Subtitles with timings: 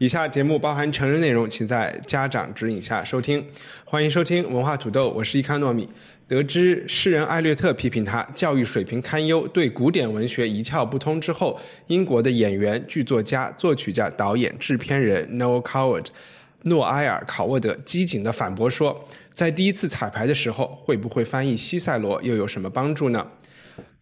[0.00, 3.44] 以下节目包含成人内容，请在家长指引下收听。
[3.84, 5.86] 欢迎收听文化土豆，我是伊康糯米。
[6.26, 16.06] 得知诗人艾略特批评他教育水平堪忧，对古典文学一窍不通之后，英国的演员、剧作家、作曲家、导演、制片人 Noel Coward
[16.62, 23.26] 诺埃尔·考沃德机警地反驳说，在第一次彩排的时候，会不会翻译西塞罗又有什么帮助呢？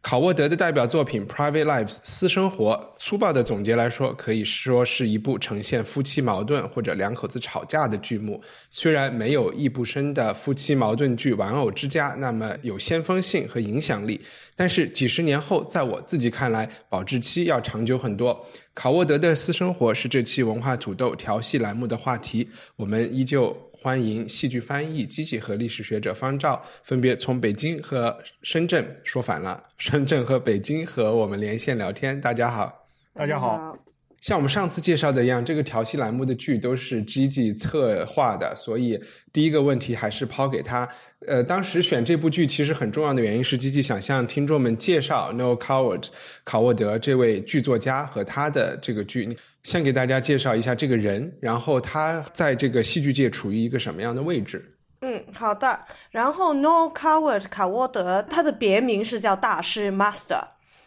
[0.09, 8.42] 考沃德的代表作品《Private Lives》私生活，粗暴的总结来说，可以说是一部呈现夫妻矛盾或者两口子吵架的剧目。
[8.70, 14.19] 虽然没有易卜生的夫妻矛盾剧《玩偶之家》那么有先锋性和影响力，
[14.56, 18.47] 但是几十年后，在我自己看来，保质期要长久很多。
[18.73, 23.55] 考沃德的私生活是这期文化土豆调戏栏目的话题，我们依旧。
[23.81, 32.20] 欢迎戏剧翻译、机器和历史学者方照分别从北京和深圳说反了，深圳和北京和我们连线聊天。
[32.20, 33.79] 大家好，大家好。
[34.20, 39.01] 像我们上次介绍的一样，这个调戏栏目的剧都是 Gigi 策划的，所以
[39.33, 40.89] 第一个问题还是抛给他。
[41.29, 46.09] 呃，当时选这部剧其实很重要的原因是，Gigi 想向听众们介绍 Noel Coward
[46.42, 49.39] 考沃德这位剧作家和他的这个剧。
[49.69, 54.64] 先给大家介绍一下这个人，然后他在这个戏剧界处于一个什么样的位置？
[55.02, 55.78] 嗯，好的。
[56.11, 60.41] 然后 Noel Coward 卡沃德，他的别名是叫大师 Master，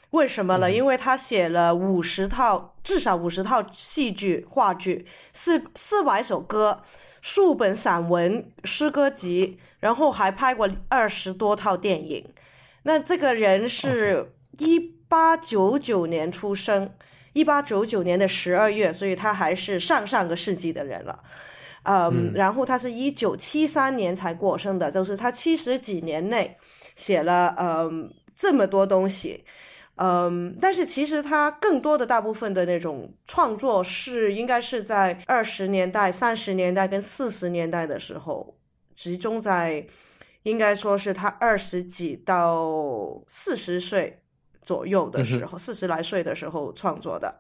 [0.09, 0.71] 为什么呢？
[0.71, 6.81] 因为他写了五十套，至少五十套戏剧、话剧，四四百首歌，
[7.21, 12.25] 数本散文、诗歌集，然后还拍过二十多套电影。
[12.81, 16.89] 那这个人是一八九九年出生。
[17.33, 21.17] 一八九九年的十二月，所以他还是上上个世纪的人了，
[21.83, 26.57] 嗯，然后他是一九七三年才过生的，就是他七十几年内
[26.95, 29.43] 写了嗯这么多东西，
[29.95, 38.57] 嗯，但是其实他更多的大部分的那种创作是应该是在二十年代、三十年代跟四十年代的时候，
[38.95, 39.85] 集中在
[40.43, 44.20] 应该说是他二十几到四十岁。
[44.63, 47.33] 左右的时候，四十来岁的时候创作的。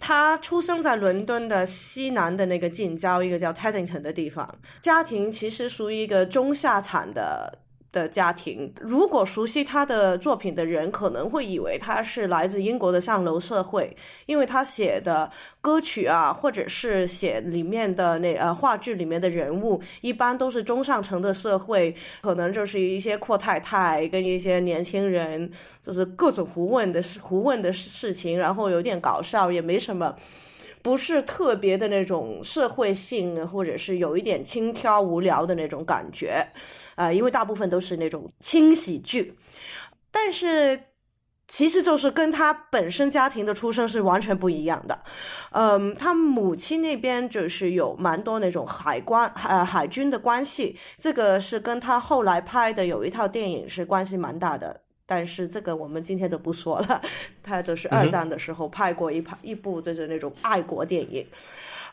[0.00, 4.58] 他出生在伦敦的西南的那个近郊，一个叫 Teddington 的地方。
[4.80, 7.58] 家庭其实属于一个中下产的。
[7.92, 13.94] 的家庭，如果熟悉他的作品的人，可能会以为他是来自英国的上流社会，
[14.26, 15.30] 因为他写的
[15.60, 25.50] 歌曲啊，或者是写里面的那呃话剧里面的人物，一般都是中上层的社会，可能就是一些阔太太跟一些年轻人，
[25.82, 30.16] 就是各种胡问的胡问的事情，然后有点搞笑，也没什么。
[30.82, 36.46] 不是特别的那种社会性，或者是有一点轻佻无聊的那种感觉，
[36.96, 39.34] 啊，因为大部分都是那种轻喜剧，
[40.10, 40.78] 但是
[41.48, 44.98] 其实就是跟他本身家庭的出生是完全不一样的，
[45.52, 54.81] 嗯，他母亲那边就是有蛮多那种海关呃海军的关系，这个是跟他后来拍的有一套电影是关系蛮大的。
[55.06, 57.02] 但是这个我们今天就不说了，
[57.42, 61.26] 他就是二战的时候拍过一拍一部就是那种爱国电影，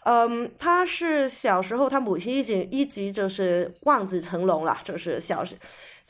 [0.05, 5.55] 嗯，他是小时候他母亲已经一直就是望子成龙了，就是小时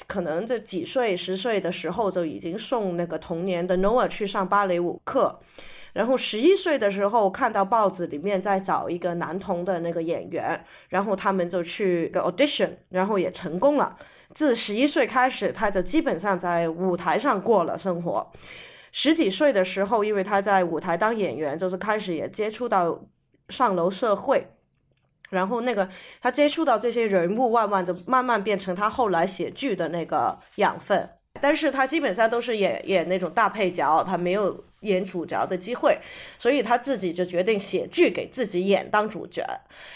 [0.07, 5.39] 可能这几岁十岁的时候就已经送那个童年的 Noah 去上芭蕾舞课，
[5.93, 13.97] 然后十一岁的时候看到报纸里面在找一个男童的那个演员，然后他们就去个 audition，然后也成功了。
[14.33, 18.31] 自十一岁开始，他就基本上在舞台上过了生活。
[18.91, 22.99] 十几岁的时候，因为他在舞台当演员，就是开始也接触到
[23.49, 24.47] 上流社会。
[25.29, 25.87] 然后那个
[26.21, 31.07] 他接触到这些人物，慢慢就慢慢变成他后来写剧的那个养分。
[31.41, 34.63] 但是他基本上都是演演那种大配角，他没有。
[34.83, 35.99] 演主角的机会，
[36.37, 39.45] 所以他自己就决定写剧给自己演当主角。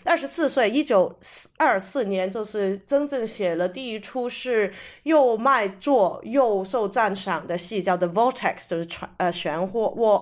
[0.04, 1.10] 二十四岁，一九
[1.56, 4.74] 二四年，就是真正写了第一出是
[5.04, 10.22] 又卖座又受赞赏的戏，叫《The Vortex》，就是传呃漩涡涡。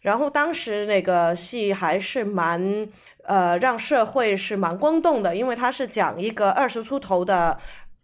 [0.00, 2.88] 然后当时那个戏还是蛮
[3.24, 7.58] 呃让社会是蛮轰动的，因为他是讲一个二十出头的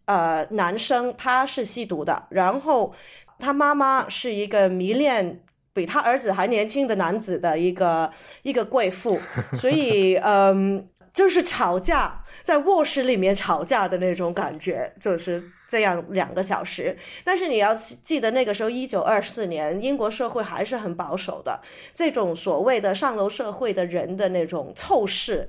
[0.08, 2.92] 呃男生，他是吸毒的，然后
[3.38, 5.44] 他妈妈是一个迷恋。
[5.74, 8.10] 比他儿子还年轻的男子的一个
[8.42, 9.16] 一个贵妇，
[9.60, 16.98] 所以嗯，就是吵架，在卧室里面吵架的那种感觉，就是这样两个小时。
[17.22, 21.60] 但是你要记得，那个时候一九二四年，英国社会还是很保守的，
[21.94, 25.46] 这种所谓的上流社会的人的那种凑事。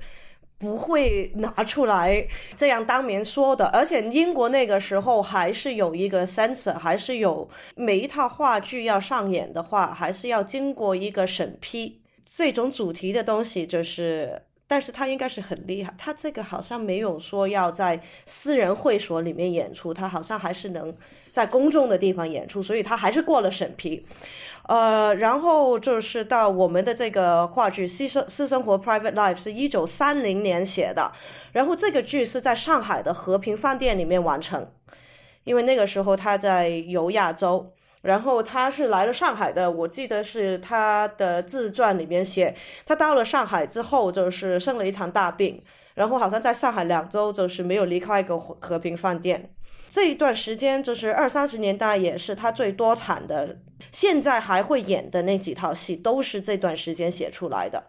[0.60, 2.22] 不会拿出来
[2.54, 11.98] 这样当面说的，而且英国那个时候还是有一个 censor，还是有每一套话剧要上演的话，还是要经过一个审批。
[12.36, 20.94] 这种主题的东西就是，但是他应该是很厉害，他这个好像没有说要在私人会所里面演出，他好像还是能
[21.30, 24.04] 在公众的地方演出，所以他还是过了审批。
[24.70, 31.10] 呃，然后就是到我们的这个话剧《私生私生活》（Private Life） 是一九三零年写的，
[31.50, 34.64] 然后这个剧是在上海的和平饭店里面完成，
[35.42, 37.72] 因为那个时候他在游亚洲，
[38.02, 39.68] 然后他是来了上海的。
[39.68, 42.54] 我记得是他的自传里面写，
[42.86, 45.60] 他到了上海之后就是生了一场大病，
[45.94, 49.50] 然后好像在上海两周就是没有离开过和平饭店。
[49.90, 53.56] 这一段时间就是二三十年代，也是他最多产的。
[53.92, 57.84] 现在还会演的那几套戏，都是这段时间写出来的。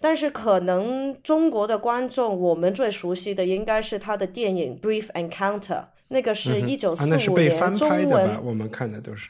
[0.00, 5.60] 但是可能中国的观众，我们最熟悉的应该是他的电影《Brief Encounter》，
[6.08, 8.44] 那个是一九四五年中文。
[8.44, 9.28] 我们看的都是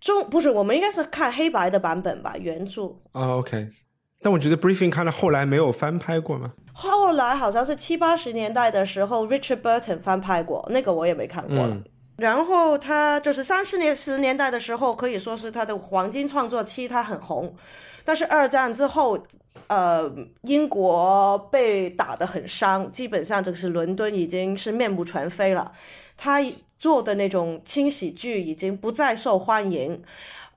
[0.00, 2.34] 中，不是我们应该是看黑白的版本吧？
[2.36, 2.86] 原著。
[3.12, 3.68] 啊，OK。
[4.22, 6.52] 但我觉得《Briefing》看了后来没有翻拍过吗？
[6.72, 11.80] 后来好像是七八十年代的时候，Richard Burton 翻拍过，那个我也没看过了。
[12.20, 17.54] 然后他就是三十年、十年代的时候，可以说是他的黄金创作期，他很红。
[18.04, 19.18] 但是二战之后，
[19.68, 20.12] 呃，
[20.42, 25.72] 英国被打得很伤，基本上就是伦敦已经是面目全非了。
[26.16, 26.40] 他
[26.78, 30.02] 做的那种轻喜剧已经不再受欢迎，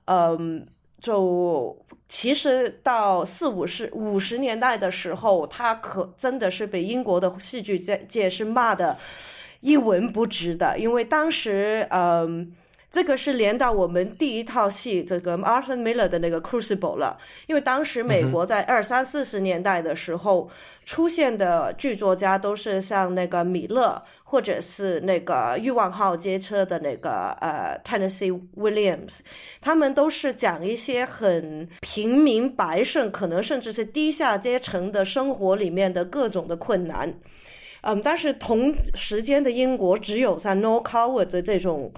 [0.04, 0.66] 嗯，
[1.00, 1.76] 就。
[2.06, 8.96] 其实到四五十五十年代的时候，他可真的是被英国的戏剧界界是骂的
[9.64, 12.52] 一文不值的，因为当时，嗯，
[12.90, 17.16] 这个是连到我们第一套戏这个 Arthur Miller 的那个 Crucible 了，
[17.46, 20.50] 因为当时美国在二三四十年代的时候
[20.84, 24.02] 出现的剧作家都是像那个米勒。
[24.26, 29.18] 或者是那个欲望号街车的那个呃，Tennessee Williams，
[29.60, 37.14] 他们都是讲一些很平民百姓，可能甚至是低下阶层的生活里面的各种的困难。
[37.84, 41.92] 嗯，但是同时间的英国只有在 No Cover 的这种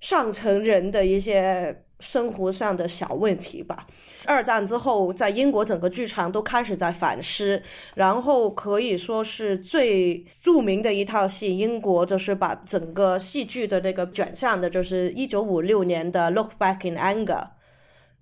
[0.00, 1.82] 上层人的一些。
[2.00, 3.86] 生活上的小问题吧。
[4.26, 7.58] 二战之后，在英国整个剧场都开始在反思，
[7.94, 17.24] 然后可以说是最著名的一套戏，英国就是把整个戏剧的那个转向的，就是一九五六年的《Look Back in Anger》，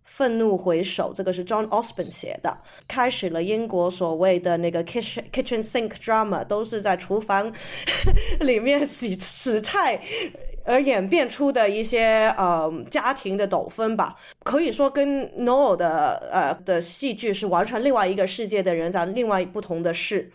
[0.05, 2.57] 愤怒回首，这个是 John Osborne 写的，
[2.87, 7.53] 开始了英国所谓的那个 kitchen kitchen sink drama，都是在厨房
[8.41, 10.01] 里面洗洗菜。
[10.67, 20.31] 而演变出的一些呃家庭的斗分吧，可以说跟 Noel 的呃的戏剧是完全另外一个世界的人在另外不同的事。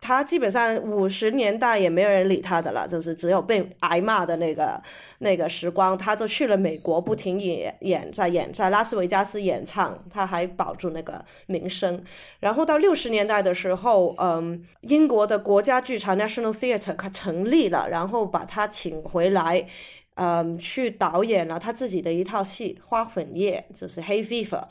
[0.00, 4.80] 他基本上五十年代也没有人理他的了，就是只有被挨骂的那个
[5.18, 12.02] 那个时光，他就去了美国，不停演演在演在拉斯维加斯演唱，他还保住那个名声。
[12.40, 19.66] 然后到六十年代的时候，嗯，英国的国家剧场 National Theatre 它成立了，然后把他请回来，
[20.14, 24.64] 嗯，去导演了他自己的一套戏《花粉夜》，就是 Hay Fever。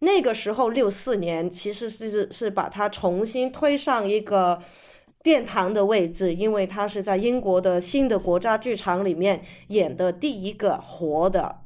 [0.00, 4.60] 那个时候六四年其实是是把他重新推上一个
[5.22, 11.60] 殿堂的位置，因为他是在英国的新的国家剧场里面演的第一个活的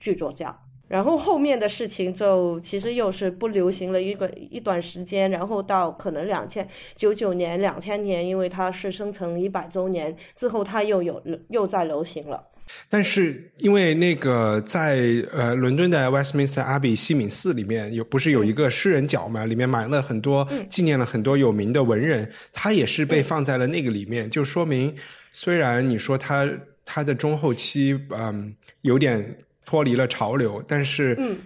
[0.00, 0.62] 剧作家。
[0.88, 12.48] 然后后面的事情就其实又是不流行了一个一段时间，然后到可能两千九九年、两千年，因为他是生成一百周年之后，他又有又在流行了。
[12.88, 15.00] 但是，因为那个在
[15.32, 19.44] 呃伦敦的 Westminster Abbey 西敏寺里面有不是有一个诗人角嘛？
[19.44, 24.94] 里面埋了很多纪念了很多有名的文人，他也是被放在了那个里面，就说明
[25.32, 26.48] 虽然你说他
[26.84, 31.38] 他的中后期嗯有点脱离了潮流，但是嗯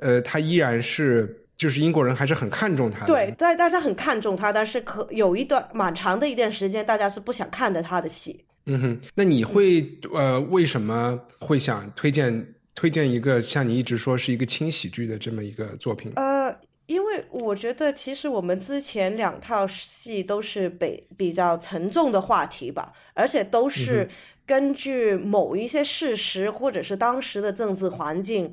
[0.00, 3.06] 呃他依然是就是英国人还是很看重他的。
[3.06, 8.44] 对，大大家很看重他，但是可有一段蛮长的一段时间，大家是不想看的他的戏。
[8.66, 16.12] 嗯哼，那你会呃为什么会想推荐推荐一个像你一直说是一个轻喜剧的这么一个作品？
[16.16, 16.54] 呃，
[16.86, 24.08] 因为我觉得其实我们之前两套戏都是比比较沉重的话题吧，而且都是
[24.46, 28.52] 根据某一些事实或者是当时的政治环境。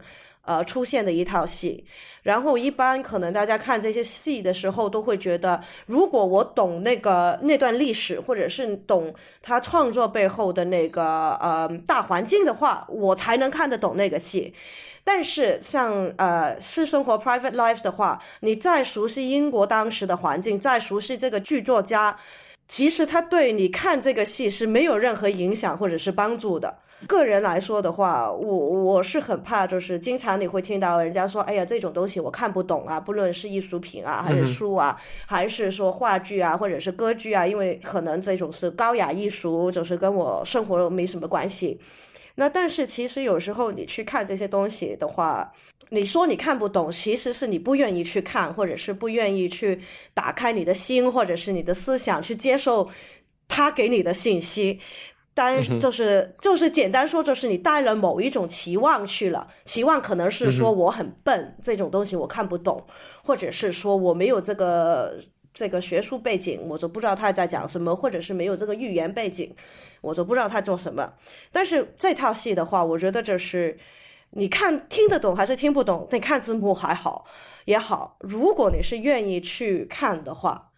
[0.50, 1.86] 呃出现的一套戏。
[2.22, 14.54] 然后一般可能大家看这些戏的时候，都会觉得，如果我懂那个那段历史，或者是懂他创作背后的那个呃大环境的话，我才能看得懂那个戏。
[15.06, 22.16] 但是像呃私生活 private life 的话，你再熟悉英国当时的环境，再熟悉这个剧作家，
[22.68, 26.78] 其实他对你看这个戏是没有任何影响或者是帮助的。
[27.08, 41.80] 个人来说的话，我我是很怕，就是经常你会听到人家说，哎呀，这种东西我看不懂啊，不论是艺术品啊，还是书啊，还是说话剧啊，或者是歌剧啊，因为可能这种是高雅艺术，就是跟我生活没什么关系。
[42.36, 45.52] 那但是其实有时候你去看这些东西的话，
[45.90, 49.80] 你说你看不懂，其实是你不愿意去看，或者是不愿意去
[50.14, 52.88] 打开你的心，或者是你的思想去接受
[53.48, 54.80] 他给你的信息。
[55.34, 62.86] 单就是就是简单说，就是你带了某一种期望去了，期望可能是说我很笨，这种东西我看不懂，
[63.24, 65.16] 或者是说我没有这个
[65.54, 69.56] 这个学术背景，我就不知道他在讲什么，或者是没有这个预言背景，
[70.02, 71.14] 我就不知道他做什么。
[71.52, 73.78] 但是这套戏的话，我觉得就是
[74.32, 77.26] 你看听得懂还是听不懂，你看字幕还好
[77.66, 80.69] 也好，如果你是愿意去看的话。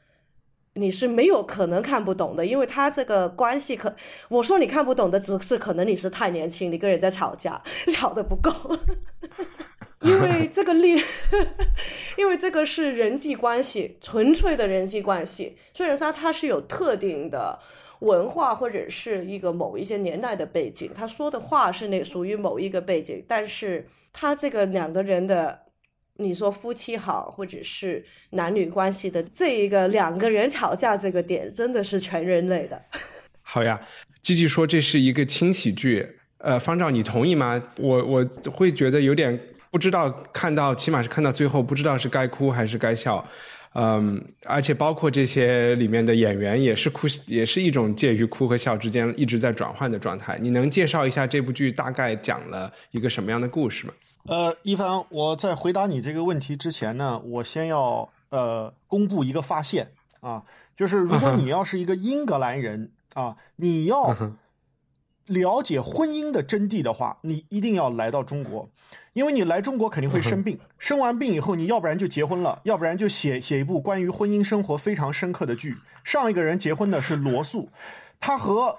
[0.74, 3.94] 你是没有可能看不懂的，因为他这个关系可，
[4.30, 7.62] 我说你看不懂的，只是可能你是太年轻，你跟人在吵架，
[7.92, 8.52] 吵得不够，
[10.00, 10.96] 因为这个例，
[12.18, 17.60] 因为这个是人际关系，纯粹的人际关系，虽然说它是有特定的
[18.00, 25.60] 文化或者是一个某一些年代的背景，他说的话是那属于某一个背景，但是他这个两个人的。
[26.22, 32.82] 你说夫妻好，或者是男女关系的这一个两个人吵架这个点，真的是全人类的。
[33.42, 33.82] 好呀，
[34.22, 36.08] 继续说，这是一个轻喜剧。
[36.38, 37.62] 呃，方丈，你同意吗？
[37.78, 43.24] 我我会觉得有点不知道，看到起码是看到最后，不知道是该哭还是该笑。
[43.74, 50.38] 嗯，而且包括这些里面的演员也是哭，也是一种介于哭和笑之间一直在转换的状态。
[50.42, 53.94] 你能介绍一下这部剧大概讲了一个什么样的故事吗？
[54.24, 60.44] 呃，一凡，我在回答你这个问题之前呢，我先要呃公布一个发现啊，
[60.76, 64.16] 就是如果你要是一个英格兰人啊，你要
[65.26, 68.70] 了解婚姻的真谛的话，你一定要来到中国，
[69.14, 75.76] 因为你来中国肯定会生病，生完病以后，你要不然就结婚了，要不然就写写一部关于婚姻生活非常深刻的剧。
[76.04, 77.70] 上一个人结婚的是罗素。
[78.22, 78.74] 他和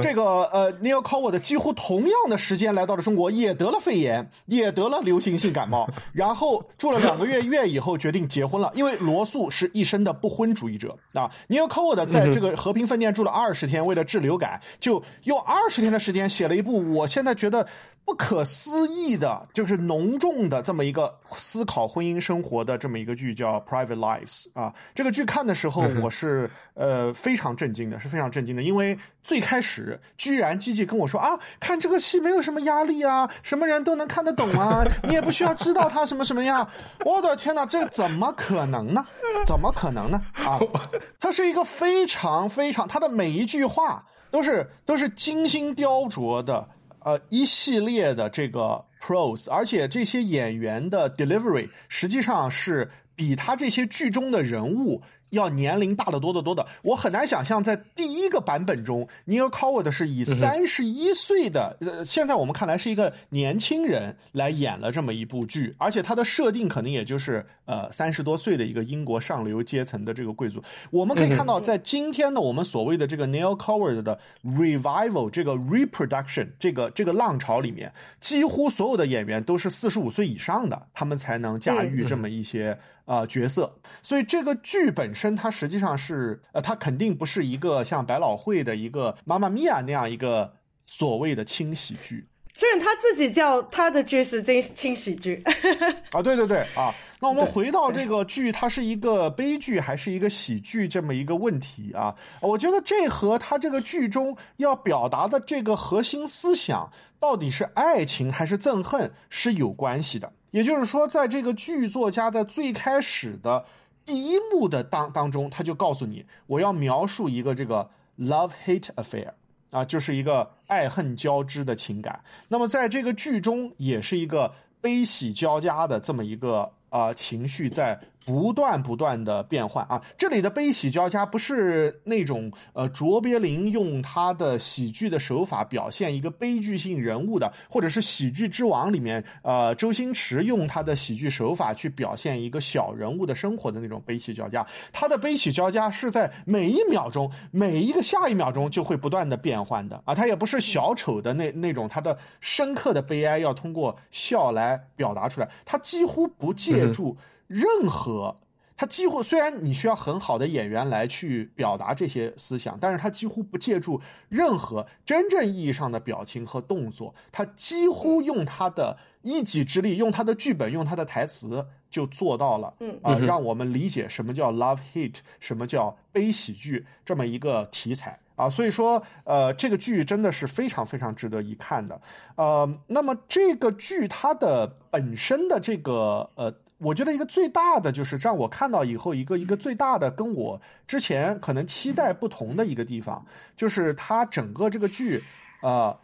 [0.00, 8.70] 这个呃 Neil Coward 几乎同样的时间来到了中国，也得了肺炎，也得了流行性感冒， 然后住了两个月院以后决定结婚了。
[8.76, 17.66] 因为罗素是一生的不婚主义者啊，Neil Coward 在这个和平饭店住了二十天，为了治流感，就用二十天的时间写了一部，我现在觉得。
[18.04, 24.72] 不可思议的，就是浓重的这么一个思考婚姻生活的这么一个剧，叫《Private Lives》啊。
[24.94, 36.68] 这个剧看的时候，我是呃非常震惊的，是非常震惊的，因为最开始居然机器跟我说啊，看这个戏没有什么压力啊，什么人都能看得懂啊，你也不需要知道他什么什么样。
[37.04, 39.06] 我的天哪，这怎么可能呢？
[39.46, 40.20] 怎么可能呢？
[40.34, 40.58] 啊，
[41.20, 46.68] 它是一个非常非常，他的每一句话都是都是精心雕琢的。
[47.04, 55.02] 呃，一系列的这个 pros，而且这些演员的 delivery 实际上是比他这些剧中的人物。
[55.32, 70.62] 要年龄大得多得多的，我很难想象在第一个版本中，Neil Coward 是以三十一岁的，呃，现在我们看来是一个年轻人来演了这么一部剧，而且他的设定可能也就是呃三十多岁的一个英国上流阶层的这个贵族。
[70.90, 82.78] 我们可以看到，在今天的我们所谓的这个 Neil Coward 的 revival 这个 reproduction 这个这个浪潮里面，几乎所有的演员都是四十五岁以上的，他们才能驾驭这么一些。
[83.04, 83.70] 啊，角色，
[84.00, 90.52] 所以这个剧本身它实际上是，呃，它肯定不是一个像百老汇的一个《妈妈咪呀》那样一个
[90.86, 92.26] 所谓的轻喜剧。
[92.54, 95.42] 虽然他自己叫他的剧是轻轻喜剧。
[96.12, 102.14] 啊，对对对，啊，那我们回到这个剧，它是一个悲剧还是一个喜剧这么一个问题啊？
[102.42, 110.30] 我觉得这和他这个剧中要表达的这个核心思想，到底是爱情还是憎恨是有关系的。
[110.50, 113.64] 也就是说，在这个剧作家的最开始的
[114.04, 119.30] 第一幕的当当中，他就告诉你，我要描述一个这个 love hate affair，
[119.70, 122.22] 啊，就是一个爱恨交织的情感。
[122.48, 130.00] 那么在这个剧中，也是一个悲喜交加的这么一个啊情绪在不断不断的变换啊。
[130.16, 144.66] 这里的悲喜交加不是那种呃卓别林用他的喜剧的手法表现一个悲剧性人物的，或者是喜剧之王里面呃周星驰用他的喜剧手法去表现一个小人物的生活的那种悲喜交加。
[144.92, 150.14] 他的悲喜交加是在每一秒钟、每一个下一秒钟就会不断的变换的啊。
[150.14, 157.16] 他也不是小丑的那那种，他的深刻的悲哀要通过笑来表达出来，他几乎不借助。
[157.52, 158.34] 任何，
[158.74, 182.00] 他几乎虽然你需要很好的演员来去表达这些思想，但是他几乎不借助任何真正意义上的表情和动作，他几乎用他的一己之力，用他的剧本，用他的台词就做到了，嗯啊，让我们理解什么叫 love hate，什么叫悲喜剧这么一个题材啊，所以说，呃，这个剧真的是非常非常值得一看的，
[182.36, 186.52] 呃，那么这个剧它的本身的这个呃。
[186.82, 193.24] 我觉得一个最大的就是让我看到以后一个一个最大的跟我之前可能期待不同的一个地方，
[193.56, 195.22] 就是它整个这个剧，
[195.62, 195.96] 呃，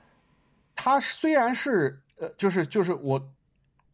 [0.76, 3.20] 它虽然是呃，就是就是我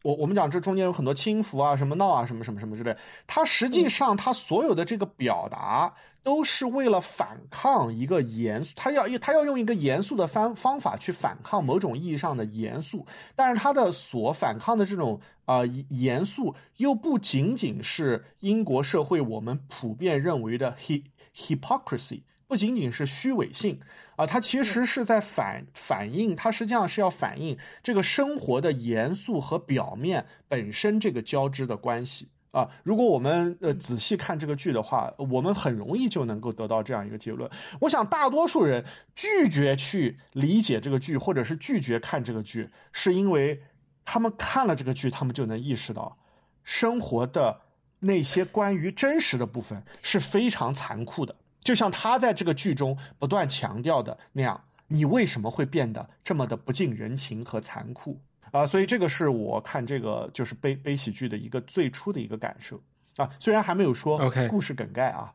[0.03, 5.93] 我我们讲这中间有很多轻浮啊，什么闹啊，什么什么什么之类，它实际上它所有的这个表达。
[6.25, 13.05] 都是为了反抗一个严肃，他要他要用一个严肃的方方法去反抗某种意义上的严肃，
[13.35, 21.03] 但是他的所反抗的这种啊严肃，又不仅仅是英国社会我们普遍认为的 he
[21.35, 23.79] hypocrisy，不仅仅是虚伪性
[24.15, 32.27] 啊，它其实是在反反映，它实际上是要反映这个生活的严肃和表面本身这个交织的关系。
[32.55, 37.49] 啊，如果我们呃仔细看这个剧的话，我们很容易就能够得到这样一个结论。
[37.81, 43.61] 我想大多数人拒绝去理解这个剧，或者是拒绝看这个剧，是因为
[44.05, 46.17] 他们看了这个剧，他们就能意识到
[46.63, 47.59] 生活的
[47.99, 51.35] 那些关于真实的部分是非常残酷的。
[51.59, 58.21] 就像他在这个剧中不断强调的那样，你为什么会变得这么的不近人情和残酷？
[58.51, 62.81] 啊，所以这个是我看这个就是悲悲喜剧的一个最初的一个感受
[63.17, 65.33] 啊，虽然还没有说 OK 故事梗概啊，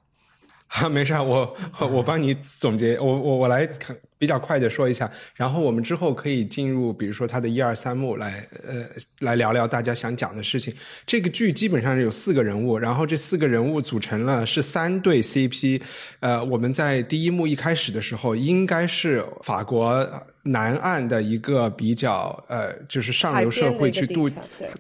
[0.67, 3.97] 哈， 没事，我我帮你总结，我我我来看。
[4.21, 8.85] 比较快的说一下，然后我们之后可以进入，比如说它的一二三幕来，呃，
[9.19, 10.75] 来聊聊大家想讲的事情。
[11.07, 15.81] 这个剧基本上是有四个人物，然后这四个人物组成了是三对 CP。
[16.21, 20.07] 呃，我们在第一幕一开始的时候，应该是法国
[20.43, 24.31] 南岸的一个比较，呃，就是上流社会去度，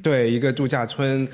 [0.02, 1.26] 对一个度假村，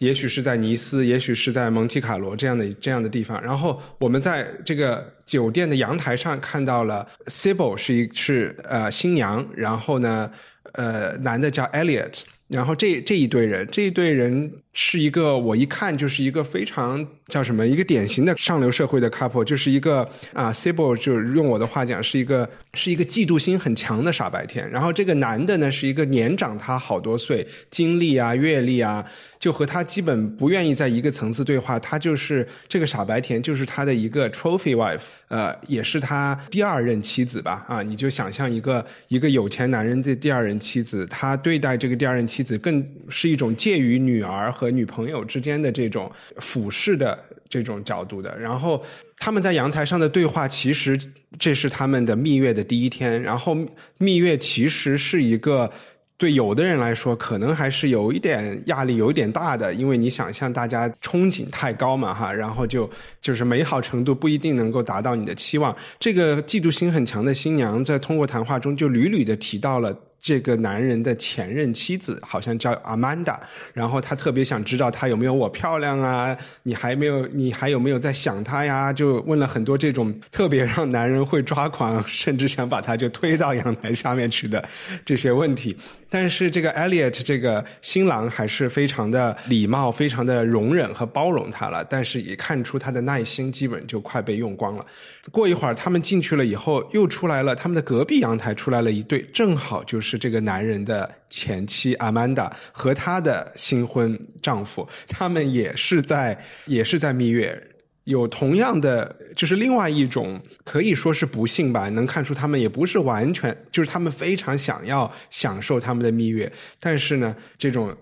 [0.00, 3.42] 也许是在尼斯，也许是在蒙提卡罗这样的这样的地方。
[3.42, 5.10] 然后我们在这个。
[5.24, 10.30] 酒店的阳台上看到了 Sibyl 是一是呃新娘，然后呢，
[10.72, 29.06] 呃男的叫 Elliot，然后这这一对人，这一对人是一个我一看就是一个非常叫什么一个典型的上流社会的 couple，就是一个啊 Sibyl 就用我的话讲是一个是一个嫉妒心很强的傻白甜，然后这个男的呢是一个年长他好多岁，经历啊阅历啊。
[29.38, 37.62] 就和他基本不愿意在一个层次对话，他就是这个傻白甜，就是他的一个 trophy wife，呃，也是他第二任妻子吧？
[37.68, 48.36] 啊，你就想象一个一个有钱男人的第二任妻子，他对待这个第二任妻子，更是一种介于女儿和和女朋友之间的这种俯视的这种角度的。
[48.38, 48.82] 然后
[49.18, 50.98] 他们在阳台上的对话，其实
[51.38, 53.22] 这是他们的蜜月的第一天。
[53.22, 53.56] 然后
[53.98, 55.70] 蜜月其实是一个。
[56.16, 62.88] 对有的人来说，可能还是有一点压力，有一点大的，因为你想象大家憧憬太高嘛，哈，然后就
[63.20, 65.76] 就是美好程度不一定能够达到你的期望。
[65.98, 69.92] 这个嫉妒心很强的新娘在通过谈话中就屡屡的提到了。
[70.24, 73.38] 这个男人的前任妻子好像叫阿曼达，
[73.74, 76.34] 然后他特别想知道他有没有我漂亮啊？
[76.62, 78.90] 你还没有，你还有没有在想他呀？
[78.90, 84.66] 就问了很多这种特别让男人会抓狂，甚至想把他就推到阳台下面去的
[85.04, 85.76] 这些问题。
[86.08, 91.84] 但是这个 Elliot 这个新郎还是非常的礼貌，非常的容忍和包容他了。
[91.84, 94.86] 但是也看出他的耐心基本就快被用光了。
[95.30, 100.13] 过一会儿他们进去了以后，又出来了，他们的隔壁阳台出来了一对，正好就是。
[100.18, 107.60] 这个男人的前妻阿曼达和她的新婚丈夫，他们也是在也是在蜜月，
[108.04, 111.88] 有同样的，就是另外一种可以说是不幸吧。
[111.88, 116.50] 能看出他们也不是完全，就是他们非常想要享受他们的蜜月，
[116.80, 117.96] 但是呢，这种。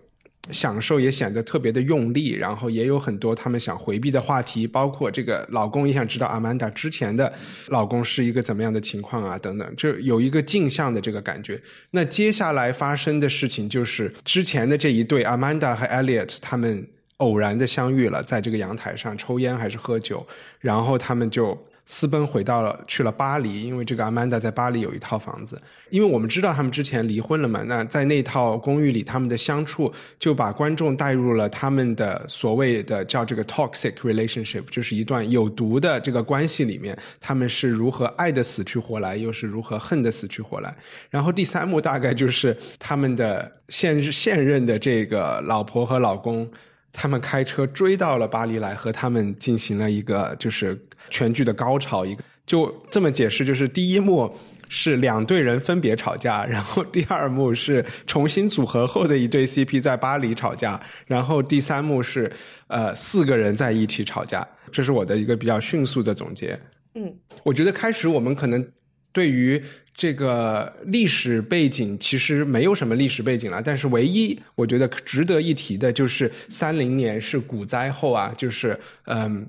[0.51, 7.33] 享受也显得特别的用力，然后也有很多他们想回避的话题，包括这个老公也想知道阿曼达之前的
[7.69, 11.61] 老公是一个怎么样的情况啊，等等，这有一个镜像的这个感觉。
[11.91, 16.87] 那接下来发生的事情就是之前的这一对阿曼达和 Elliot 他们。
[17.19, 20.27] 偶然的相遇了，在这个阳台上抽烟还是喝酒，
[20.59, 21.57] 然后他们就。
[21.95, 25.61] 私奔回到了去了巴黎，因为这个阿曼达在巴黎有一套房子。
[25.91, 40.75] 因为我们知道他们之前离婚了嘛，那在那套公寓里，他们的相处就把观众带入了他们的所谓的叫这个 toxic relationship，就是一段有毒的这个关系里面，他们是如何爱的死去活来，又是如何恨的死去活来。
[41.11, 46.51] 然后第三幕大概就是他们的现现任的这个老婆和老公。
[46.93, 50.79] 他们开车追到了巴黎来，和他们进行了一个就是
[51.11, 52.05] 全剧的高潮。
[52.05, 54.31] 一个就这么解释，就是第一幕
[54.69, 62.31] 是两队人分别吵架，然后第二幕是重新组合后的一对 CP 在巴黎吵架，然后第三幕是
[62.67, 64.47] 呃四个人在一起吵架。
[64.71, 66.59] 这是我的一个比较迅速的总结。
[66.95, 68.65] 嗯，我觉得开始我们可能
[69.13, 69.63] 对于。
[69.95, 79.47] 这个历史背景其实没有什么历史背景了，但是唯一我觉得值得一提的就是三零年是股灾后啊，就是嗯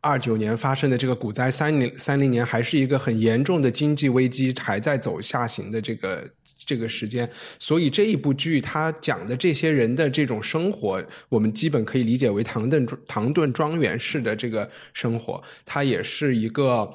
[0.00, 6.30] 二九年发生的这个股灾，三零三零年还是一个很严重的经济危机，还在走下行的这个
[6.64, 16.88] 这个时间，所以这一部剧它讲的这些人的这种生活，我们基本可以理解为唐顿唐顿庄园式的这个生活，它也是一个。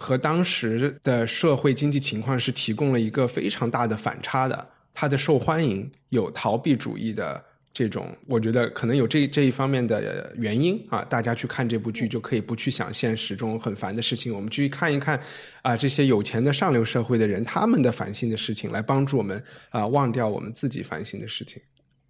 [0.00, 11.04] 和当时的社会经济情况是提供了一个非常大的反差的，它的受欢迎有逃避主义的这种，我觉得可能有这这一方面的原因啊。
[11.04, 15.20] 大家去看这部剧就可以不去想现实中很烦的事情，我们去看一看
[15.60, 21.60] 啊这些有钱的上流社会的人他们的烦心的事情，来帮助我们啊忘掉我们自己烦心的事情。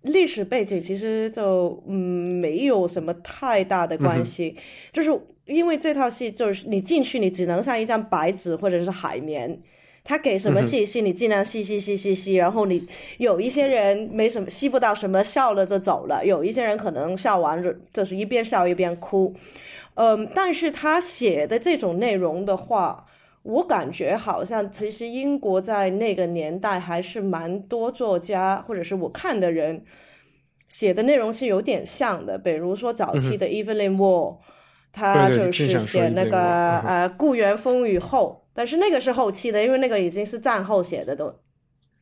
[0.02, 1.94] 历史背景其实就嗯
[2.40, 4.56] 没有什么太大的关系，
[4.92, 5.10] 就是
[5.46, 9.60] 因为这套戏就是你进去你只能像一张白纸或者是海绵，
[10.02, 12.86] 他给什么信息你尽量吸吸吸吸吸，然后你
[13.18, 19.34] 有一些人没什么吸不到什么笑了就走了，有一些人可能笑完就就是一边笑一边哭，
[19.94, 23.06] 嗯，但是他写的这种内容的话。
[23.42, 29.82] 我感觉好像，其实英国在那个年代还是蛮多作家，或者是我看的人
[30.68, 32.38] 写的内容是有点像的。
[32.38, 34.36] 比如说早期的 Evelyn Waugh，
[34.92, 41.34] 他就是写那个呃《故园风雨后》，但是那个是后期的，因为那个已经是战后写的，都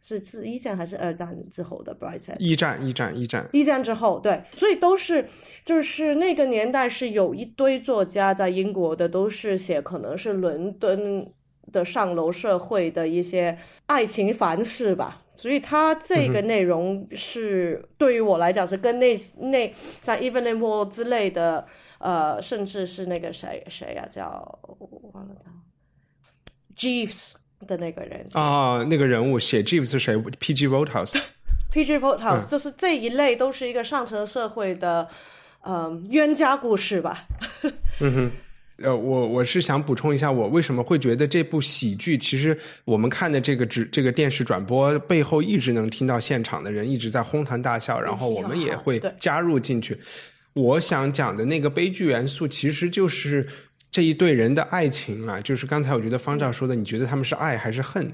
[0.09, 5.29] 是是一战还是二战之后的 b r i g h t 一战，一战，一战，一战之后，对，所以都是
[5.65, 11.33] 就是那个年代是有一堆作家在英国的，都是写可能是伦敦。
[11.71, 21.67] 的上流社会的一些爱情凡事吧，所以他这个内容是对于我来讲是跟那那像 Evelyn Waugh 之类的，
[21.99, 24.59] 呃，甚至是那个谁谁呀，叫
[25.13, 25.53] 忘了他
[26.75, 27.33] ，Jeeves
[27.67, 30.69] 的那个人啊，那个人物写 Jeeves 是谁？P.G.
[30.69, 31.99] Wodehouse，P.G.
[31.99, 35.09] Wodehouse 就是这一类都是一个上层社会的，
[35.67, 37.25] 嗯，冤家故事吧。
[38.01, 38.31] 嗯哼。
[38.81, 49.99] 呃，我我是想补充一下，我为什么会觉得这部喜剧，其实我们看的这个直这个电视转播背后，一直能听到现场的人一直在哄堂大笑，然后我们也会加入进去。
[50.53, 53.45] 我想讲的那个悲剧元素，其实就是
[53.91, 58.13] 这一对人的爱情啊，就是刚才我觉得方丈说的，你觉得他们是爱还是恨？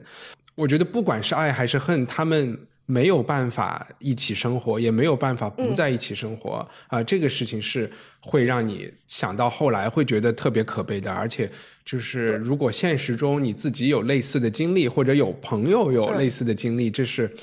[0.55, 2.59] 我觉得不管是爱还是恨，他们。
[2.87, 7.03] 没有办法一起生活，也没有办法不在一起生活啊！
[7.03, 11.51] 这个事情是会让你想到后来会觉得特别可悲的，而且
[11.83, 17.35] 就是如果现实中你自己有类似的经历，或者有朋友有类似的经历，这是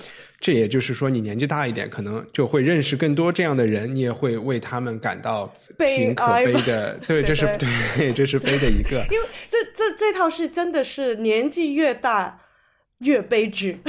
[0.41, 5.49] 这也就是说你年纪大一点，可能就会认识更多这样的人，你也会为他们感到
[5.85, 6.99] 挺可悲的。
[7.07, 9.05] 对， 这是对，这是悲的一个。
[9.11, 12.39] 因为这这这套是真的是年纪越大。
[13.01, 13.81] 越悲剧。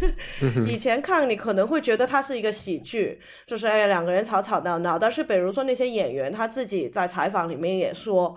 [0.68, 4.98] 以前看你可能会觉得它是一个喜剧，就是哎两个人吵吵闹闹。
[4.98, 8.36] 但是比如说那些演员，他自己在采访里面也说，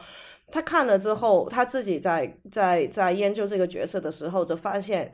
[0.49, 5.11] 他看了之后，他自己在在在研究这个角色的时候，就发现。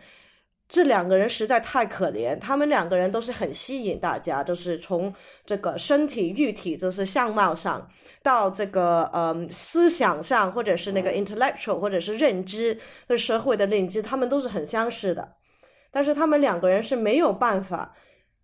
[0.70, 5.14] 这两个人实在太可怜，他们两个人都是很吸引大家，就是从
[5.46, 7.88] 这个身体、玉体，就是相貌上，
[8.22, 12.78] 到这个嗯思想上，或者是那个 intellectual，或者是认知
[13.08, 15.26] 对社会的认知，他们都是很相似的。
[15.90, 17.96] 但是他们两个人是没有办法，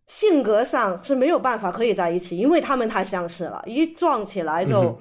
[0.07, 4.97] 性格上是没有办法可以在一起，因为他们太相似了，一撞起来就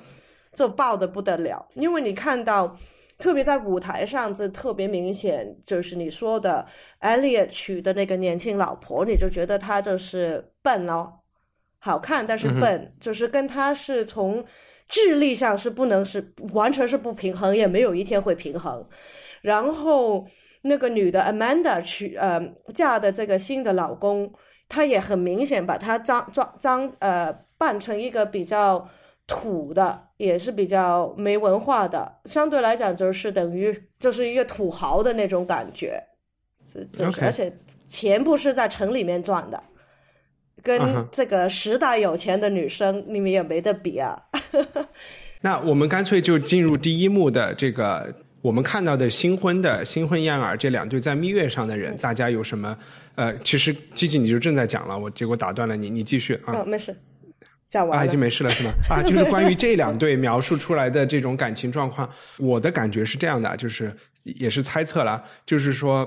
[0.54, 1.64] 就爆的不得了。
[1.74, 2.76] 因为你看到。
[3.22, 6.66] 特别在舞台上，这特别明显，就是你说的
[6.98, 11.08] 艾丽娶的那个年轻老婆，你就觉得她就是笨哦，
[11.78, 14.44] 好看但是笨，就是跟她是从
[14.88, 18.84] 智力上是不能是完全是不平衡，也没有一天会平衡。
[19.40, 20.26] 然后
[20.62, 22.40] 那个女的 Amanda 娶呃
[22.74, 24.32] 嫁的这个新的老公，
[24.68, 27.32] 她也很明显把她装装装呃。
[27.62, 28.84] 扮成一个比较
[29.34, 35.98] 土的，也是比较没文化的，相对来讲就是等于就是一个土豪的那种感觉，
[36.92, 37.50] 就是 OK 而且
[37.88, 39.62] 钱不是在城里面赚的，
[40.62, 40.78] 跟
[41.10, 44.20] 这个时代有钱的女生你们也没得比啊。
[45.40, 52.76] 那我们干脆就进入第一幕的这个我们看到的新婚的新婚燕尔这两对在蜜月上的人，大家有什么？
[53.14, 56.54] 呃，其实吉吉你就正在讲了，我结果打断了你，你继续啊。
[56.54, 56.94] 嗯，没事，
[57.72, 58.74] 讲啊，已经没事了是吗？
[58.90, 62.06] 啊， 就是关于这两对描述出来的这种感情状况，
[62.38, 63.90] 我的感觉是这样的，就是
[64.24, 66.06] 也是猜测了，就是说，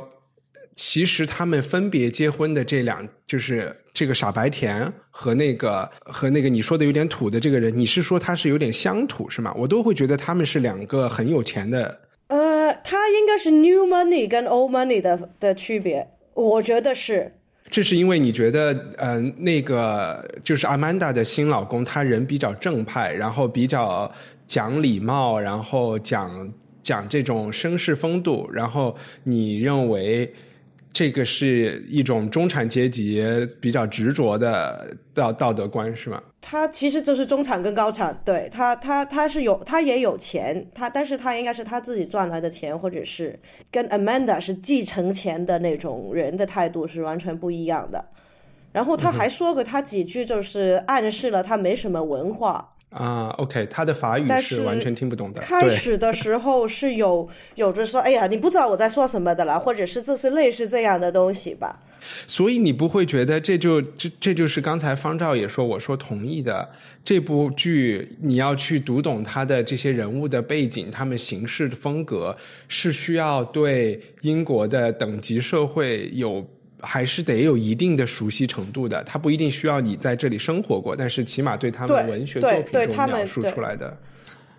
[0.76, 9.52] 其实他们分别结婚的这两，就是这个傻白甜和那个和那个你说的有点土的这个人，你是说他是有点乡土是吗？
[9.58, 12.00] 我都会觉得他们是两个很有钱的。
[12.28, 17.34] 呃，他应该是 new money 跟 old money 的的区别，我觉得是。
[17.72, 24.10] 这是因为你觉得，呃，那个就是阿曼达的新老公，他人比较正派，然后比较
[24.46, 30.32] 讲礼貌，然后讲讲这种绅士风度，然后你认为
[30.96, 33.22] 这个是一种中产阶级
[33.60, 36.24] 比较执着的道道德观，是吗？
[36.40, 43.38] 他其实就是中产跟高产，对他，他他是有，他也有钱，他但是他应该是他自己赚来的钱，或者是
[43.70, 48.06] 跟 Amanda 是继承钱的那种人的态度是完全不一样的。
[48.72, 52.75] 然后他还说过他几句，就是暗示了他没什么文化。
[52.90, 55.42] 啊，OK，他的法语是是完全听不懂的。
[55.42, 61.78] 开，始的时候是有有着说，哎呀，你不知道我在说什么的了，或者是这是类似这样的东西吧。
[62.26, 66.70] 所以你不会觉得这就这这就是刚才方照也说我说同意的
[67.04, 72.38] 这部剧，你要去读懂他的这些人物的背景，他们行事的风格，
[72.70, 76.48] 是需要对英国的等级社会有。
[76.86, 83.98] 还是得有一定的熟悉程度的，他不一定需要你在这里生活过，但是起码对他们文学作品中描述出来的，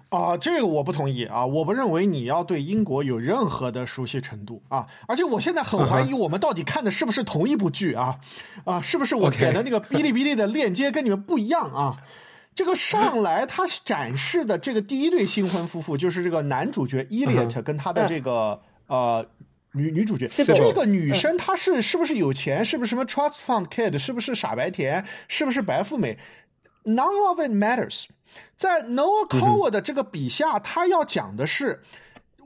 [0.09, 1.45] 啊、这个我不同意啊！
[1.45, 4.87] 我不认为你要对英国有任何的熟悉程度啊！
[5.07, 8.17] 而且我现在很怀疑我们到底看的是不是同一部剧啊？
[8.65, 11.97] 啊，是不是我点的那个哔哩哔哩的链接跟你们不一样啊？
[12.55, 19.27] 这个上来他展示的这个第一对新婚夫妇，就是这个男主角伊利 t 跟他的这个呃
[19.77, 22.65] 女女主角，这个女生她是是不是有钱？
[22.65, 23.97] 是不是什么 trust fund kid？
[23.99, 25.05] 是不是傻白甜？
[25.29, 26.19] 是不是白富美
[26.85, 28.07] ？None of it matters。
[28.57, 31.83] 在 Noah Coward 的这个笔下，他要讲的是，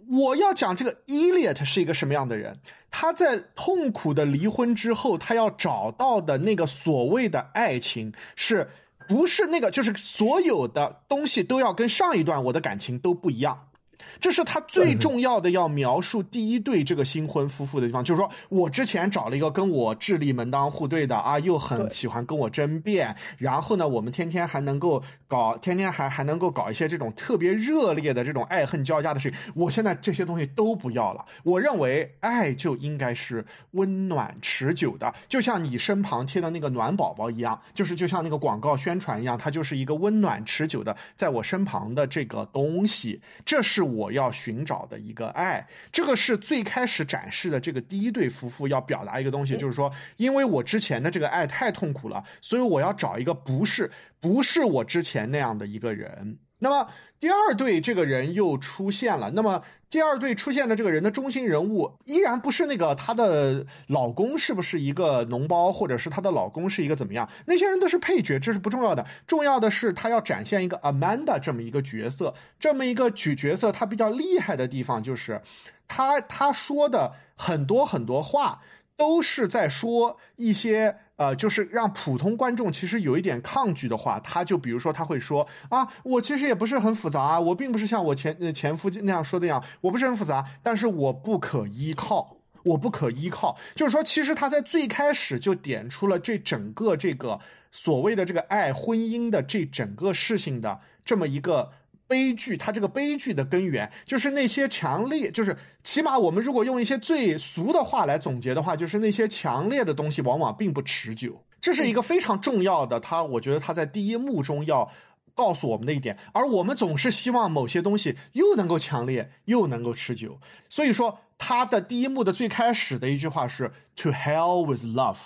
[0.09, 2.57] 我要讲这个 Eliot 是一个什么样的人。
[2.91, 8.69] 他在痛苦的离婚之后，他要找到的那个所谓的爱情，是
[9.09, 9.71] 不是那个？
[9.71, 13.70] 就是所有的东西都要跟上一段我的感情都不一样。
[14.19, 29.39] 这是他最重要的要描述第一对这个新婚夫妇的地方，就是说我之前找了一个跟我智力门当户对的啊，又很喜欢跟我争辩，然后呢，我们天天还能够搞，天天还还能够搞一些这种特别热烈的这种爱恨交加的事情。
[29.55, 45.67] 我现在这些东西都不要了，我认为爱就应该是温暖持久的，就像你身旁贴的那个暖宝宝一样，就是就像那个广告宣传一样，它就是一个温暖持久的在我身旁的这个东西，这是我要寻找的一个爱。
[45.91, 56.39] 这个是最开始展示的这个第一对夫妇要表达一个东西，就是说，因为我之前的这个爱太痛苦了，所以我要找一个不是不是我之前那样的一个人。
[56.61, 56.87] 那么
[57.19, 67.29] 第二对这个人又出现了，那么第二对出现的这个人的中心人物依然不是那个她的老公是不是一个脓包，或者是她的老公是一个怎么样？
[67.45, 69.05] 那些人都是配角，这是不重要的。
[69.27, 75.41] 重要的是他要展现一个 Amanda 这么一个角色，这么一个角角色，他比较厉害的地方就是，
[75.89, 78.61] 他他说的很多很多话
[79.01, 80.95] 都是在说一些。
[81.21, 93.55] 呃，就是让普通观众其实有一点抗拒的话，他就比如说他会说啊，我其实也不是很复杂啊，我并不是像我前前夫那样说的样，我不是很复杂，但是我不可依靠，我不可依靠。
[93.75, 97.39] 就是说，其实他在最开始就点出了这整个这个
[97.71, 101.71] 所谓的这个爱婚姻的这整个事情的这么一个。
[102.11, 111.41] 悲剧，它这个悲剧的根源就是那些强烈，就是起码我们如果用一些最俗的话来总结的话，就是那些强烈的东西往往并不持久。
[111.61, 114.91] 这是一个非常重要的，他我觉得他在第一幕中要
[115.37, 120.41] 告诉我们的一点，而我们总是希望某些东西又能够强烈，又能够持久。
[120.69, 125.17] 所以说，他的第一幕的最开始的一句话是 “To hell with love”。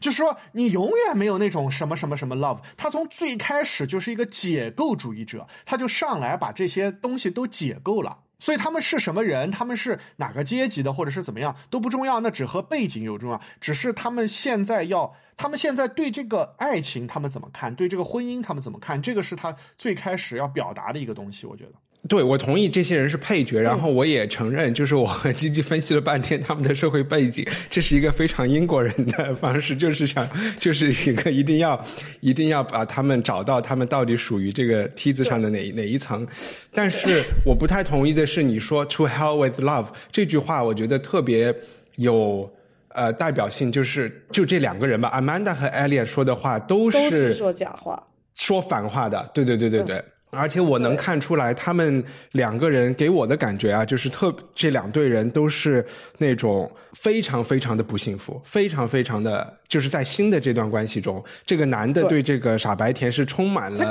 [0.00, 8.18] 就是说，你永远没有那种什么什么什么 love，他从最开始就是一个解构主义者，他就上来把这些东西都解构了。
[8.40, 13.40] 所以他们是什么人，他们是哪个阶级的，或者是怎么样都不重要，那只和背景有重要。
[13.60, 21.46] 只是他们现在要，他们现在对这个爱情他们怎么看，对这个婚姻他们怎么看，这个是他最开始要表达的一个东西。
[21.46, 21.72] 我觉得。
[22.06, 30.26] 对，我同意这些人是配角，然后我也承认，就是我和基基分析了半天他们的社会背景，这是一个非常英国人的方式，就是想，
[30.60, 31.84] 就是一个一定要，
[32.20, 36.26] 一定要把他们找到他们到底属于这个梯子上的哪哪一层。
[36.72, 41.52] 但是我不太同意的是，你说 “to hell with love” 这句话，我觉得特别
[41.96, 42.48] 有
[42.90, 48.00] 呃代表性，就是就这两个人吧，Amanda 和 Elliot 说的话都是说假话，
[48.36, 50.02] 说反话的，对对对对对。
[50.30, 55.84] 而且我能看出来，他们两个人给我的感觉啊，就是特这两对人都是
[56.18, 63.90] 那种非常非常的不幸福，非常非常的，就是在新的这段关系中，这个男的对这个傻白甜是充满了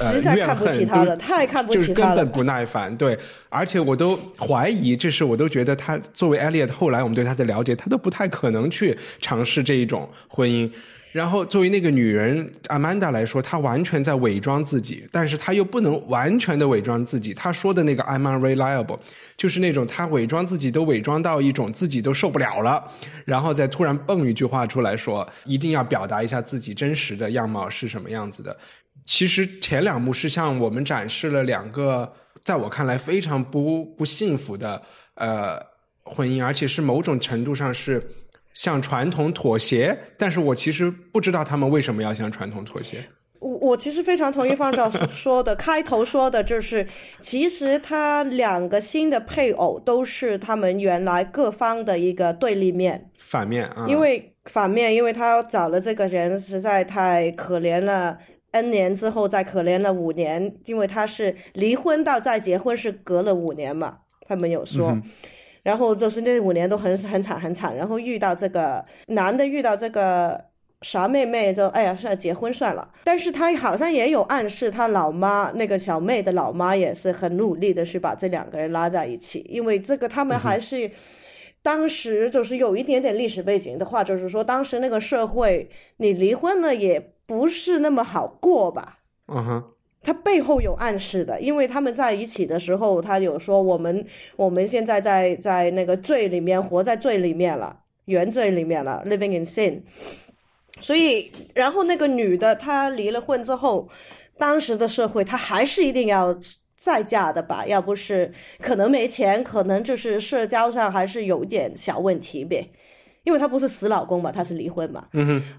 [0.00, 2.94] 呃怨恨，都太看不起就是根本不耐烦。
[2.96, 3.16] 对，
[3.48, 10.70] 而且我都怀疑，这是我都觉得他作为 Elliot，后来我们对他的了解，他都不太可能去尝试这一种婚姻。
[11.18, 17.34] 然后，作为那个女人 Amanda 来说，她完全在伪装自己，但是她又不能完全的伪装自己。
[17.34, 19.00] 她说的那个 I'm unreliable，
[19.36, 22.88] 就是那种她伪装自己都伪装到一种自己都受不了了，
[23.24, 28.56] 然后再突然蹦一句话出来说，一定要表达一下自己真实的样貌是什么样子的。
[29.04, 32.12] 其实前两幕是向我们展示了两个
[32.44, 34.80] 在我看来非常不不幸福的
[35.16, 35.60] 呃
[36.04, 38.00] 婚姻，而且是某种程度上是。
[38.58, 43.04] 向传统妥协，但是我其实不知道他们为什么要向传统妥协。
[43.38, 46.84] 我我其实非常同意方照 说的，开头说的就是，
[47.20, 53.86] 其实他两个新的配偶都是他们原来各方的一个对立面，反面啊。
[53.88, 58.18] 因为反面，因为他找了这个人实在太可怜了
[58.50, 64.98] ，N 年之后再可怜了五年，因为他是离婚到再结婚是隔了五年嘛，他们有说。
[65.62, 70.42] 然后就是那五年都很很惨很惨，然后遇到这个男的遇到这个
[70.82, 72.88] 傻妹妹，就哎呀算了结婚算了。
[73.04, 80.90] 但是他好像也有暗示，他老妈那个小妹的老妈也是很努力的去把这两个人拉在一起，因为这个他们还是
[81.62, 88.98] 当时就是有一点点历史背景的话，就是说当时那个社会你离婚了也不是那么好过吧？
[89.26, 89.64] 嗯哼。
[90.02, 94.06] 他背后有暗示的，因为他们在一起的时候，他有说我们
[94.36, 99.80] 我们现在在在那个罪里面活在罪里面了，原罪里面了，living in sin。
[100.80, 103.88] 所以，然后那个女的她离了婚之后，
[104.38, 106.38] 当时的社会她还是一定要
[106.76, 107.66] 再嫁的吧？
[107.66, 112.70] 要不是可能没钱，可能就是社交上还是有点小问题呗。
[113.28, 115.06] 因为她不是死老公嘛，她是离婚嘛，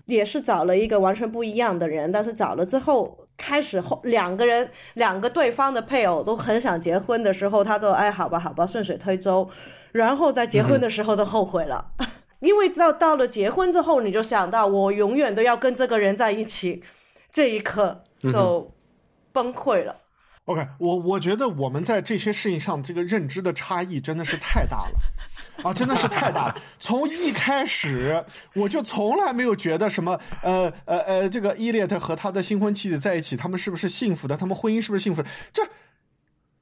[0.08, 9.48] 也是找了一个完全不一样的人，但是找了之后，开始后两个人两个对方的配偶都很想结婚的时候，他就哎好吧好吧顺水推舟，
[9.92, 11.92] 然后在结婚的时候就后悔了，
[12.42, 16.82] 因为到到了结婚之后，你就想到我永远都要跟这个人在一起，
[17.32, 18.02] 这一刻
[18.34, 18.74] 就
[19.32, 19.96] 崩溃了。
[20.46, 24.94] OK，我我觉得我们在这些事情上这个认知的差异真的是太大了，
[25.64, 26.56] 啊，真的是太大了。
[26.80, 28.24] 从一开始
[28.54, 34.38] 我就从来没有觉得什么，呃呃呃，这个伊列特和他的新婚妻子在一起，他们是不是幸福的？
[34.38, 35.24] 他们婚姻是不是幸福？
[35.52, 35.64] 这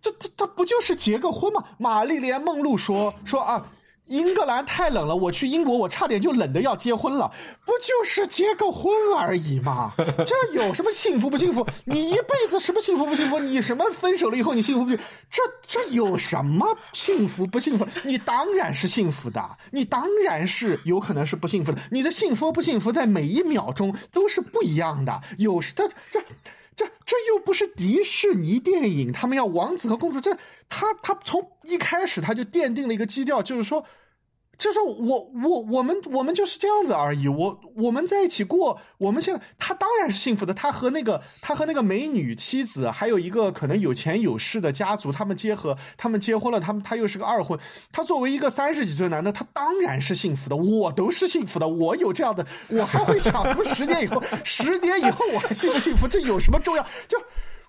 [0.01, 1.63] 这这这不就是结个婚吗？
[1.77, 3.67] 玛丽莲梦露说说啊。
[4.07, 7.31] 英格兰太冷了，我去英国，我差点就冷的要结婚了，
[7.65, 9.93] 不就是结个婚而已嘛？
[10.25, 11.65] 这有什么幸福不幸福？
[11.85, 13.39] 你一辈子什么幸福不幸福？
[13.39, 14.95] 你什么分手了以后你幸福不？
[15.29, 17.87] 这这有什么幸福不幸福？
[18.03, 21.81] 你当然是幸福的，你当然是有可能是不幸福的。
[21.91, 25.21] 你的幸福不幸福在每一秒钟都是不一样的。
[25.37, 26.19] 有时这这。
[26.19, 26.23] 这
[26.77, 30.37] 这这又不是迪士尼电影，他们要王子和公主，这
[30.69, 33.83] 他他从一开始他就奠定了一个基调，就是说。
[34.57, 37.27] 就是我我我们我们就是这样子而已。
[37.27, 40.53] 我我们在一起过，我们现在他当然是幸福的。
[40.53, 46.59] 他和那个他和那个美女妻子，还有一个可能有钱有势的家族，他们结合，他们结婚了。
[46.59, 47.57] 他们他又是个二婚。
[47.91, 50.55] 他作为一个三十几岁男的，他当然是幸福的。
[50.55, 51.67] 我都是幸福的。
[51.67, 56.07] 我有这样的，我还会想什么十年以后， 十年以后我还幸不幸福？
[56.07, 56.83] 这有什么重要？
[57.07, 57.17] 就。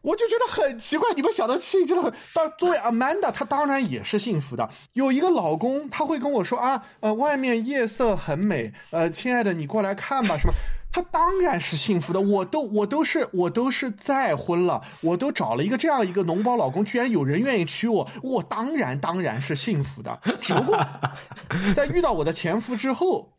[0.02, 2.12] 我就觉得很奇怪，你们想的事情真的很。
[2.32, 10.54] 当作为 Amanda，她当然也是幸福的，有一个老公，他会跟我说啊，呃，外面夜色很美，呃，亲爱的，你过来看吧，什么？
[10.90, 12.20] 他当然是幸福的。
[12.20, 20.18] 我都，我都是，我都是再婚了，我都找了一个这样一个脓包老公，居然有人愿意娶我，我当然当然是幸福的。
[20.40, 20.78] 只不过，
[21.74, 23.32] 在遇到我的前夫之后，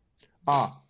[0.45, 0.81] 啊，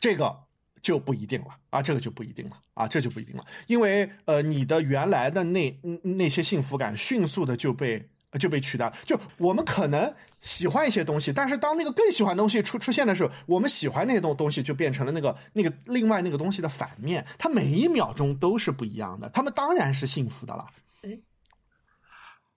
[0.00, 0.47] 这个。
[0.88, 8.02] 就不一定了啊，这个就不一定了啊，这就不一定了，因为呃，你的原来的那那些幸福感迅速的就被
[8.40, 8.90] 就被取代。
[9.04, 10.10] 就我们可能
[10.40, 17.22] 喜欢一些东西，但是当那个更喜欢的东西出出现的时候，我们喜欢那些东东西就变成了那个那个另外那个东西的反面。
[17.36, 20.64] 它每一秒钟都是不一样的，他们当然是幸福的了。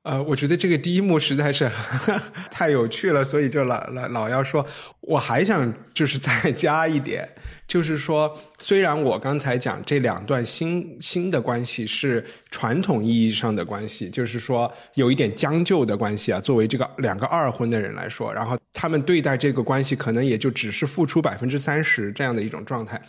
[0.04, 1.70] 呃，我觉得这个第一幕实在是
[2.50, 4.66] 太有趣了，所以就老老老要说，
[5.02, 7.30] 我还想就是再加一点，
[7.68, 23.00] 就是说，虽然我刚才讲这两段新新的关系是传统意义上的关系，就是说有一点将就的关系啊，作为这个两个二婚的人来说，然后他们对待这个关系可能也就只是付出百分之三十这样的一种状态，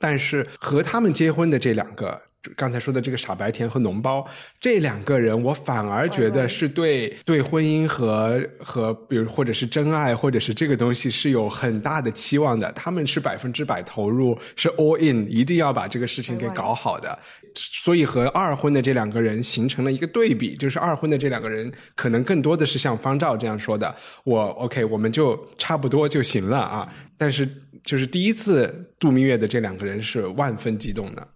[0.00, 2.20] 但是和他们结婚的这两个。
[2.56, 4.26] 刚才说的这个傻白甜和脓包
[4.58, 12.72] 这两个人，我反而觉得是对对婚姻和和比如或者是真爱或者是这个东西是有很大的期望的。
[12.72, 17.18] 他们是百分之百投入，是 all in，一定要把这个事情给搞好的。
[17.54, 26.88] 所以和二婚的这两个人形成了一个对比，就是二婚的这两个人可能更多的是像方照这样说的：“我 OK，我们就差不多就行了啊。”
[27.18, 27.46] 但是
[27.84, 31.26] 就是第一次度蜜月的这两个人是万分激动的。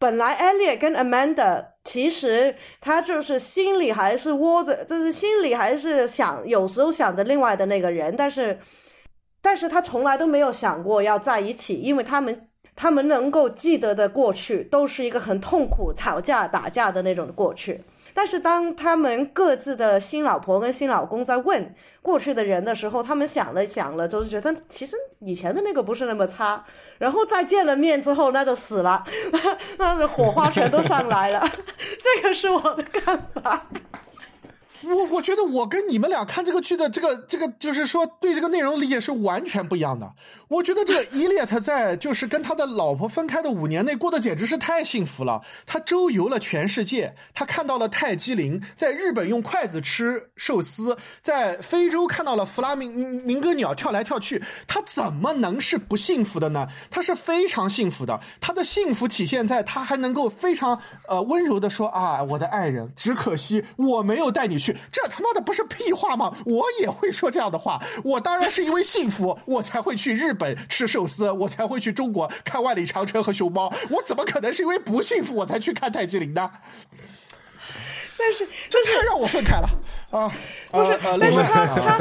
[0.00, 8.58] 本来，Ali 跟 Amanda 其实他就是心里还是窝着，就是心里还是想，有时候想着另外的那个人，但是，
[9.42, 17.78] 但是他从来都没有想过要在一起，因为他们他们能够记得的过去都是一个很痛苦、吵架、打架的那种过去。
[18.14, 26.64] 但是当他们各自的新老婆跟新老公在问过去的人的时候，他们想了想了，就是觉得其实以前的那个不是那么差。
[26.98, 29.04] 然后再见了面之后，那就死了，
[29.78, 31.40] 那个火花全都上来了。
[32.02, 33.66] 这个是我的看法。
[34.82, 40.10] 我我觉得我跟你们俩看这个剧的这个这个，就是说对这个内容理解是完全不一样的。
[40.48, 45.40] 我觉得这个伊列特在就是跟他的老婆分开的五年内过得简直是太幸福了。
[45.64, 52.90] 他周游了全世界，他看到了泰姬陵，在日本用筷子吃寿司，在非洲看到了弗拉明
[53.24, 54.42] 明哥鸟跳来跳去。
[54.66, 56.66] 他怎么能是不幸福的呢？
[56.90, 58.18] 他是非常幸福的。
[58.40, 64.69] 他的幸福体现在他还能够非常呃温柔的说啊，我的爱人，只可惜我没有带你去。
[64.90, 66.34] 这他妈的不是屁话吗？
[66.44, 67.80] 我也会说这样的话。
[68.02, 70.34] 我当然是因为幸福，我才会去日。
[70.40, 73.70] 本吃寿司，我才会去中国看万里长城和熊猫。
[73.90, 76.50] 我怎么可能是因为不幸福我才去看泰姬陵呢？
[78.16, 79.68] 但是这太让我愤慨了
[80.10, 80.32] 啊！
[80.70, 81.98] 不是，但是他他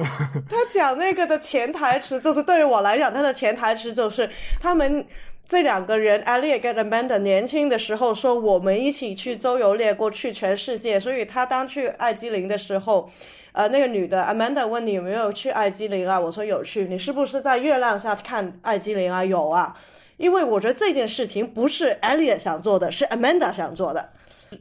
[0.48, 5.06] 他讲那个的潜台词，就是对于我来讲，他的潜台词就是他们
[5.48, 10.98] 这两个人，Elliot 跟 Amanda 年轻的时候说我们一起去周游列国，去全世界。
[10.98, 13.10] 所以他当去爱姬陵的时候。
[13.52, 16.18] 呃，那个女的 Amanda 问你有没有去爱姬陵啊？
[16.18, 16.86] 我说有去。
[16.86, 19.24] 你是不是在月亮下看爱姬陵啊？
[19.24, 19.72] 有啊。
[20.16, 24.10] 因为我觉得这件事情不是 Elliot 想做的，是 Amanda 想做的。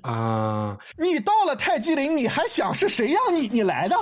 [0.01, 3.95] 啊，你到了泰姬陵，你还想是谁让你你来的？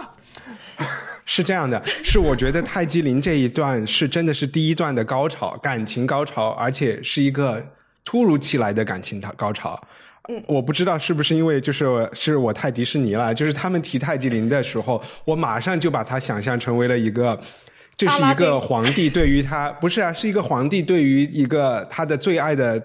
[1.26, 7.64] 是这样的，是我觉得泰姬陵这一段是真的是第一段的高潮，感情高潮，而且是一个
[8.04, 9.80] 突如其来的感情高潮。
[10.30, 17.40] 嗯，我不知道是不是因为就是是我太迪士尼了，就是他们提泰姬陵的时候，我马上就把它想象成为了一个，
[17.98, 22.80] 这是一个皇帝对于他不是啊，是一个皇帝对于一个他的最爱的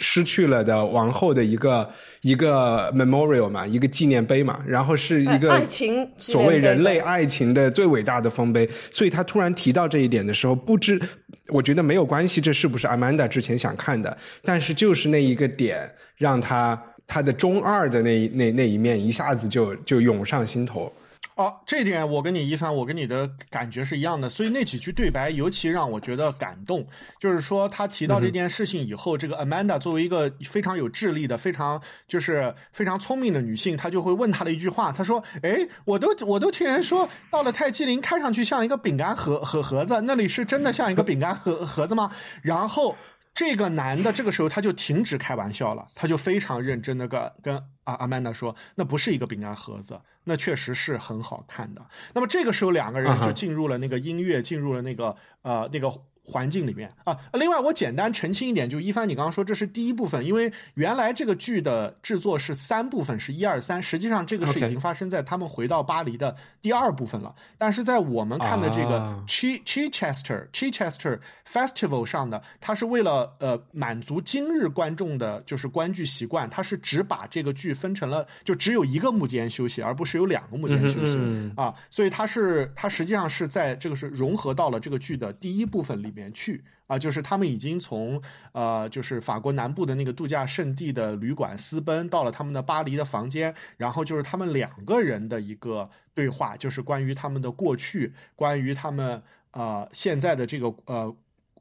[0.00, 1.88] 失去了的王后的一个
[2.22, 11.00] 一个 memorial 嘛，一个纪念碑嘛，然后是一个爱情所谓人类爱情的最伟大的丰碑，所以他突然提到这一点的时候，不知
[11.48, 14.16] 我觉得没有关系，这是不是 Amanda 之前想看的？
[14.42, 15.88] 但是就是那一个点。
[16.20, 20.92] 让他他的中二的那那那一面一下子就就涌上心头。
[21.40, 24.28] 哦，这点我跟你一凡，我跟你的感觉是一样的。
[24.28, 26.86] 所以那几句对白尤其让我觉得感动。
[27.18, 42.10] 就是说他提到这件事情以后，这个 Amanda 作为一个非常有智力的、非常就是非常聪明的女性，她就会问他的一句话：“她说，哎，我都我都听人说，到了泰姬陵，看上去像一个饼干盒盒盒子，那里是真的像一个饼干盒盒子吗？”
[42.44, 42.94] 然后。
[43.32, 51.84] 这个男的这个时候他就停止开玩笑了，他就非常认真的跟跟阿阿曼达说，那不是一个饼干盒子，那确实是很好看的。
[52.14, 55.92] 那么这个时候两个人就进入了那个音乐，进入了那个呃那个。
[56.22, 67.34] 环境里面啊，另外我简单澄清一点，就一帆，你刚刚说这是第一部分，因为原来这个剧的制作是三部分，是一二三，实际上这个是已经发生在他们回到巴黎的第二部分了。
[67.58, 71.18] 但是在我们看的这个 Ch Chichester Chichester
[71.50, 81.18] Festival 上的，它是为了呃满足今日观众的就是观剧习惯，它是只把这个剧分成了就只有一个幕间休息，而不是有两个幕间休息
[81.56, 86.19] 啊，所以它是它实际上是在这个是融合到了这个剧的第一部分里面。
[86.20, 88.20] 面去啊，就是他们已经从
[88.52, 101.16] 呃，就是法国南部的那个度假胜地的旅馆私奔到了他们的巴黎的房间，然后就是他们两个人的一个对话，就是关于他们的过去，关于他们呃现在的这个呃。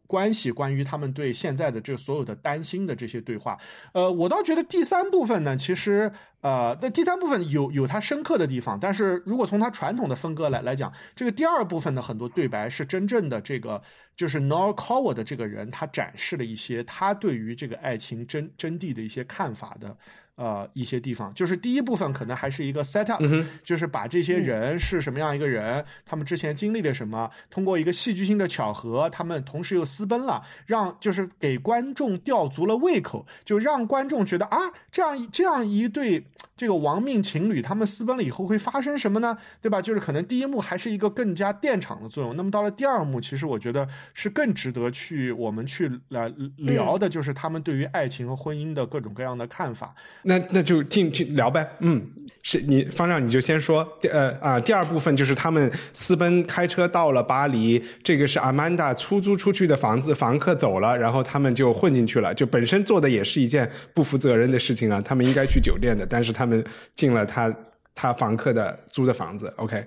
[0.09, 3.55] 关系关于他们对现在的这所有的担心的这些对话，
[3.93, 13.79] 呃，我倒觉得第三部分呢，其实呃，那第三部分有有它深刻的地方，但是如果从它传统的分割来来讲，这个第二部分的很多对白是真正的这个
[14.15, 19.95] 就是 Nor Coward 的这个人，他展示了一些他对于这个爱情真真谛的一些看法的。
[20.39, 23.21] 呃，一些地方就是第一部分可能还是一个 set up，
[23.61, 34.57] 就是把这些人是什么样一个人，他们之前经历了什么，通过一个戏剧性的巧合，他们同时又私奔了，让就是给观众吊足了胃口，就让观众觉得啊，
[34.89, 36.25] 这样这样一对
[36.55, 39.37] 这个亡命情侣，他们私奔了以后会发生什么呢？
[39.61, 39.81] 对吧？
[39.81, 49.93] 就是可能第一幕还是一个更加电场的作用，那么到了第二幕，其实我觉得是更值得去我们去来聊的，就是他们对于爱情和婚姻的各种各样的看法。
[50.29, 51.99] 那那就进去聊呗，嗯，
[52.43, 66.63] 是你方丈你就先说，呃啊，第二部分就是他们私奔开车到了巴黎，这个是阿曼达出租出去的房子，房客走了，然后他们就混进去了，就本身做的也是一件不负责任的事情啊，他们应该去酒店的，但是他们
[66.93, 67.53] 进了他
[67.95, 69.83] 他房客的租的房子，OK。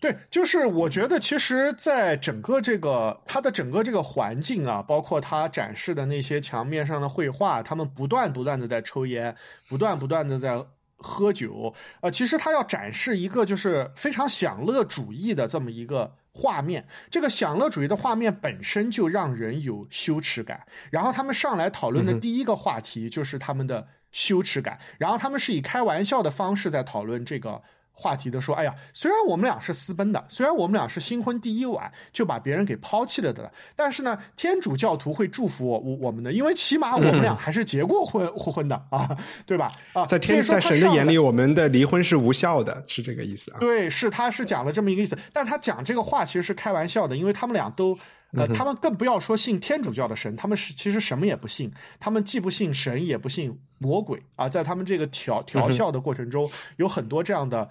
[0.00, 9.36] 对，就是我觉得，其实，在整个这个它的整个这个环境啊，包括它展示的那些墙面上的绘画，他们不断不断的在抽烟，
[9.68, 10.64] 不断不断的在
[10.96, 16.88] 喝酒，呃，其实他要展示一个就是非常享乐主义的这么一个画面。
[17.10, 20.66] 这个享乐主义的画面本身就让人有羞耻感。
[20.90, 27.62] 然后他们上来讨论的第一个话题就是他们的羞耻感，然后他们是以开玩笑的方式在讨论这个。
[27.98, 39.16] 话题的说，哎呀，虽然我们俩是私奔的，虽然我们俩是新婚第一晚就把别人给抛弃了的，但是呢，天主教徒会祝福我我我们的，因为起码我们俩还是结过婚婚 婚的啊，
[39.46, 39.72] 对吧？
[39.94, 43.56] 啊，在天在神的眼里，我们的离婚是无效的，是这个意思啊？
[43.60, 47.98] 对，是他是讲了这么一个意思，但他讲这个话其实是开玩笑的，因为他们俩都
[48.32, 57.70] 呃，他们更不要说信天主教的神，他们是其实什么也不信，他们既不信神，也不信魔鬼啊，在他们这个调调笑的过程中，有很多这样的。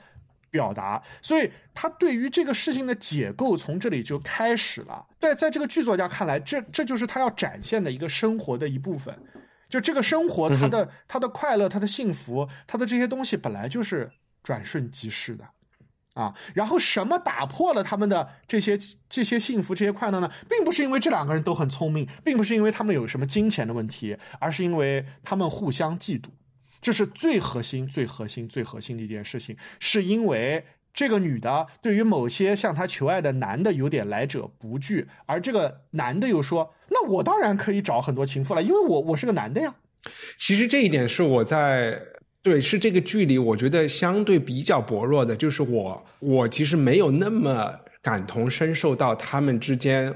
[0.56, 5.06] 表达，所以他对于这个事情的解构从这里就开始了。
[5.20, 9.14] 对，在这个剧作家看来，这这就是他要展现的一个生活的一部分。
[9.68, 14.10] 就这个生活，他的他的快乐，他的幸福，他的这些东西本来就是
[14.42, 15.44] 转瞬即逝的
[16.14, 16.34] 啊。
[16.54, 18.80] 然后什么打破了他们的这些
[19.10, 20.32] 这些幸福、这些快乐呢？
[20.50, 26.30] 并不是因为这两个人都很聪明，并不是因为他们有什么金钱的问题，而是因为他们互相嫉妒。
[26.82, 30.64] 这是最核心、最核心、最核心的一件事情，是因为
[30.94, 39.76] 这个女的对于某些向她求爱的男的有点来者不拒，而这个男的又说：“那我当然可以找很多情妇了，因为我我是个男的呀。”
[40.38, 42.00] 其实这一点是我在
[42.42, 50.14] 对是这个剧里我觉得相对比较薄弱的，就是我我其实没有那么感同身受到他们之间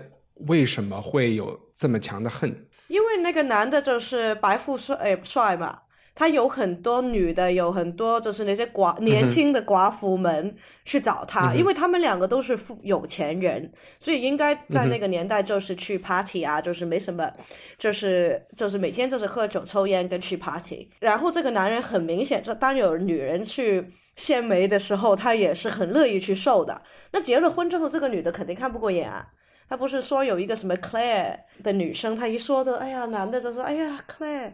[0.47, 2.49] 为什么会有这么强的恨，
[2.87, 5.79] 因为那个男的就是白富帅帅嘛。
[6.19, 10.53] 他有很多女的，有很多就是那些寡年轻的寡妇们
[10.83, 17.31] 去找他，因为他们两个都是富有钱人，所以应该在那个年代就是去 party 啊，就是没什么，
[17.77, 20.91] 就是就是每天就是喝酒抽烟跟去 party。
[20.99, 26.81] 然后这个男人很明显，就当有女人去献媚的时候，他也是很乐意去受的。
[27.13, 29.25] 那结了婚之后，这个女的肯定看不过眼啊。
[29.69, 34.51] 他不是说有一个什么 Claire 的女生，他一说就哎呀，男的就说哎呀 Claire。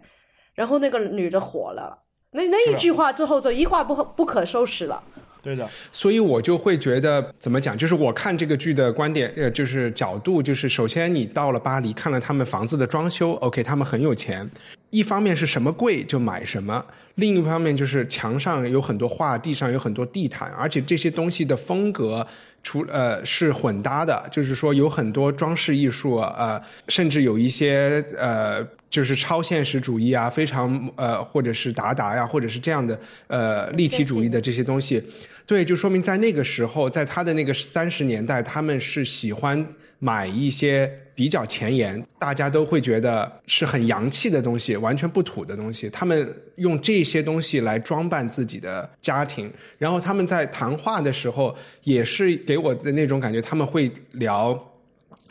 [0.56, 1.96] 然后那个女的火了，
[2.32, 5.04] 那那一句话之后就一话不可不可收拾了。
[5.44, 14.50] 对的，所以我就会觉得怎么讲，就是我看这个剧的观点，呃，就是角度，就是首先你到了巴黎，看了他们房子的装修，OK，他们很有钱。
[14.90, 16.84] 一方面是什么贵就买什么，
[17.16, 22.26] 另一方面就是墙上有很多画，地上有很多地毯，而且这些东西的风格。
[22.66, 35.04] 除呃是混搭的，就是说有很多装饰艺术，呃，甚至有一些呃就是超现实主义啊，非常呃或者是达达呀，或者是这样的呃立体主义的这些东西，
[35.46, 39.64] 对，就说明在那个时候，在他的那个三十年代，他们是喜欢。
[39.98, 45.90] 买一些比较前沿，大家都会觉得是很洋气的东西，完全不土的东西。
[45.90, 54.72] 他们用这些东西来装扮自己的家庭，然后他们在谈话的时候也是给我的那种感觉，他们会聊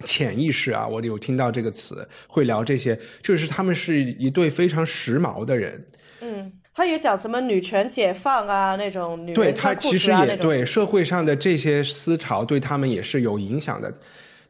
[0.04, 5.86] 潜意识啊，我有听到这个词，会聊这些，就是他们是一对非常时髦的人。
[6.22, 13.94] 嗯，他也讲什么女权解放啊那种女，对他其实也对社会上的这些思潮对他们也是有影响的。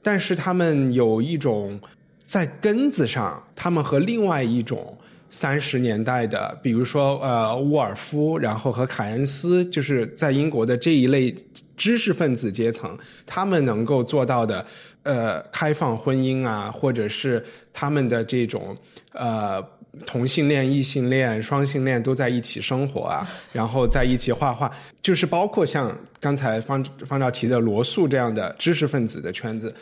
[0.04, 1.80] 但是他们有一种
[2.24, 4.96] 在根子上，他们和另外一种
[5.30, 11.34] 三十年代的，比如说呃沃尔夫，然后和凯恩斯，就是在英国的这一类
[11.76, 14.64] 知识分子阶层，他们能够做到的，
[15.02, 18.76] 呃，开放婚姻啊，或者是他们的这种
[19.12, 19.60] 呃。
[20.06, 24.70] 同性恋、异性恋、双性恋都在一起生活啊， 然后在一起画画，
[25.02, 29.74] 就是包括像刚才方方照提的罗素这样的知识分子的圈子，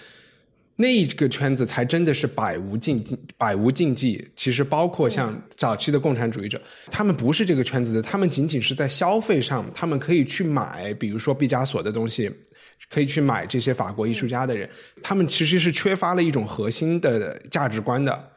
[0.77, 4.27] 那一个圈子才真的是百无禁忌，百无禁忌。
[4.37, 6.61] 其实包括像早期的共产主义者，
[6.91, 12.31] 他们不是这个圈子的，他们仅仅是在消费上，他们可以去买，比如说毕加索的东西，
[12.91, 14.69] 可以去买这些法国艺术家的人，
[15.03, 18.29] 他们其实是缺乏了一种核心的价值观的。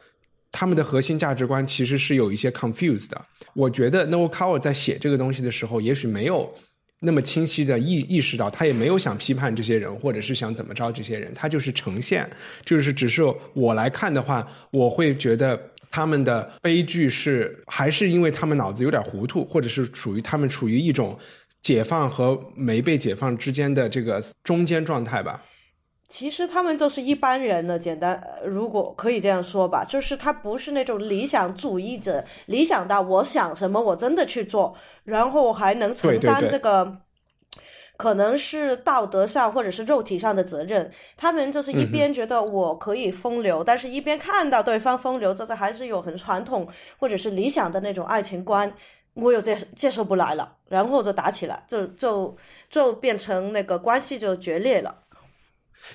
[0.58, 3.22] 他们的核心价值观其实是有一些 confused 的。
[3.52, 6.50] 我觉得 No Coward 在写这个东西的时候，也许没有
[6.98, 12.26] 那么清晰的意意识到，他也没有想批判这些人，或者是想怎么着这些人，他就是呈现，
[12.64, 21.18] 就是只是我来看的话，我会觉得他们的悲剧是还是因为他们脑子有点糊涂，或者是属于他们处于一种
[21.60, 25.42] 解放和没被解放之间的这个中间状态吧。
[26.08, 36.98] 其实他们就是一般人了，简单，如果可以这样说吧，就是他不是那种理想主义者，理想到我想什么我真的去做，然后还能承担这个，
[37.96, 40.92] 可能是道德上或者是肉体上的责任。
[41.16, 48.72] 他们就是一边觉得我可以风流，但是一边看到对方风流，这是还是有很传统或者是理想的那种爱情观，
[49.14, 52.36] 我有接接受不来了，然后就打起来，就就
[52.70, 55.02] 就变成那个关系就决裂了。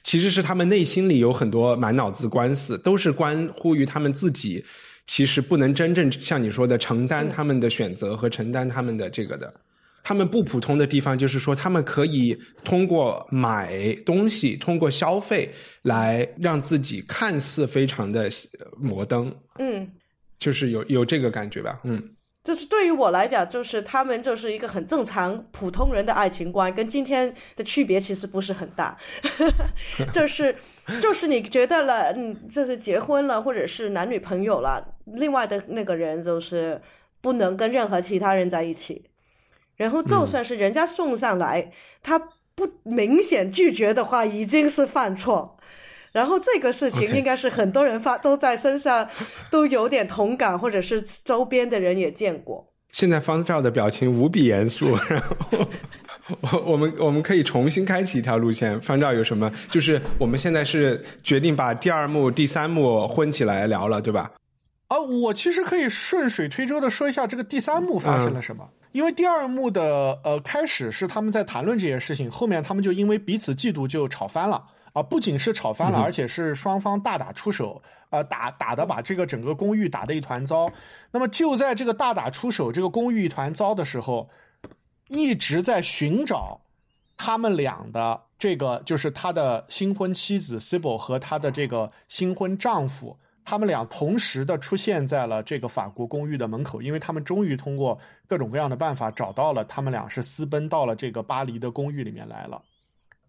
[0.03, 4.63] 其实是他们内心里有很多满脑子官司，都是关乎于他们自己，
[5.05, 9.53] 其实不能真正像你说的承担他们的选择和承担他们的这个的。
[10.03, 18.27] 他们不普通的地方就是说，他们可以通过买东西、通过消费来让自己看似非常的
[18.79, 19.31] 摩登。
[19.59, 19.87] 嗯，
[20.39, 21.79] 就是有有这个感觉吧？
[21.83, 22.01] 嗯。
[22.43, 28.97] 就是对于我来讲，就是他们就是一个很正常普通人的爱情观，跟今天的区别其实不是很大。
[30.11, 30.55] 就是
[30.99, 36.81] 就是你觉得了，嗯，就是结婚了，或者是男女朋友了，另外的那个人就是
[37.21, 39.05] 不能跟任何其他人在一起。
[39.75, 41.71] 然后就算是人家送上来，
[42.01, 42.19] 他
[42.55, 45.57] 不明显拒绝的话，已经是犯错。
[46.11, 49.07] 然后这个事情应该是很多人发都在身上
[49.49, 52.67] 都有点同感，或者是周边的人也见过。
[52.91, 55.65] 现在方照的表情无比严肃， 然后
[56.41, 58.79] 我我们我们可以重新开启一条路线。
[58.81, 59.49] 方照有什么？
[59.69, 64.29] 就是我们现在是决定把第二幕、第三幕混起来聊了，对吧？
[64.87, 68.67] 啊，我其实可以顺水推舟的说一下这个第三幕发生了什么。
[68.91, 74.61] 因为第二幕的呃开始是他们在谈论这件事情，后面他们就因为彼此嫉妒就吵翻了。
[74.93, 80.69] 啊，不仅是吵翻了，而且是双方大打出手，呃，打打的把这个整个公寓打得一团糟。
[81.11, 84.29] 那么就在这个大打出手、这个公寓一团糟的时候，
[85.07, 86.59] 一直在寻找
[87.15, 102.61] 他们俩的这个，就是他的新婚妻子 Sibyl 和他的这个新婚丈夫，他们俩同时的出现在了这个法国公寓的门口，因为他们终于通过各种各样的办法找到了他们俩是私奔到了这个巴黎的公寓里面来了。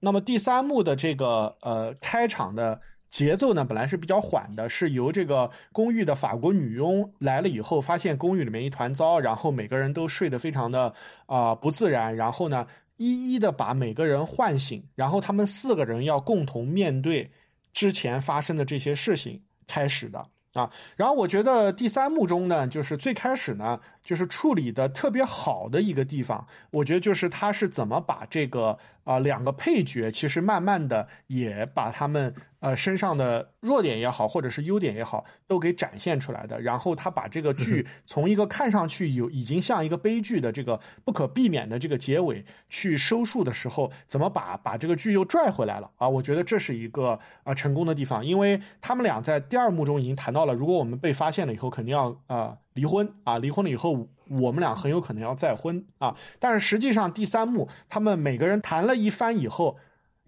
[0.04, 10.92] 那么第三幕的这个呃开场的节奏呢，本来是比较缓的，是由这个公寓的法国女佣来了以后，发现公寓里面一团糟，然后每个人都睡得非常的
[11.26, 17.30] 啊不自然，然后呢一一的把每个人唤醒，然后他们四个人要共同面对
[17.72, 20.26] 之前发生的这些事情开始的。
[20.52, 20.70] 啊。
[20.96, 23.80] 然后我觉得第三幕中呢，就是最开始呢。
[24.04, 36.58] 就是处理的特别好的一个地方，我觉得就是他是怎么把这个啊两个配角，其实慢慢的也把他们呃身上的弱点也好，或者是优点也好，都给展现出来的。
[36.60, 46.08] 然后他把这个剧从一个看上去有已经像一个悲剧的这个不可避免的这个结尾去收束的时候，怎么把把这个剧又拽回来了啊？
[46.08, 52.56] 我觉得这是一个啊成功的地方，因为他们俩在第二幕中已经谈到了，如果我们被发现了以后，肯定要啊。
[52.74, 53.36] 离婚啊！
[53.36, 56.16] 离婚了以后，我们俩很有可能要再婚啊！
[56.38, 59.76] 但是实际上，第三幕他们每个人谈了一番以后，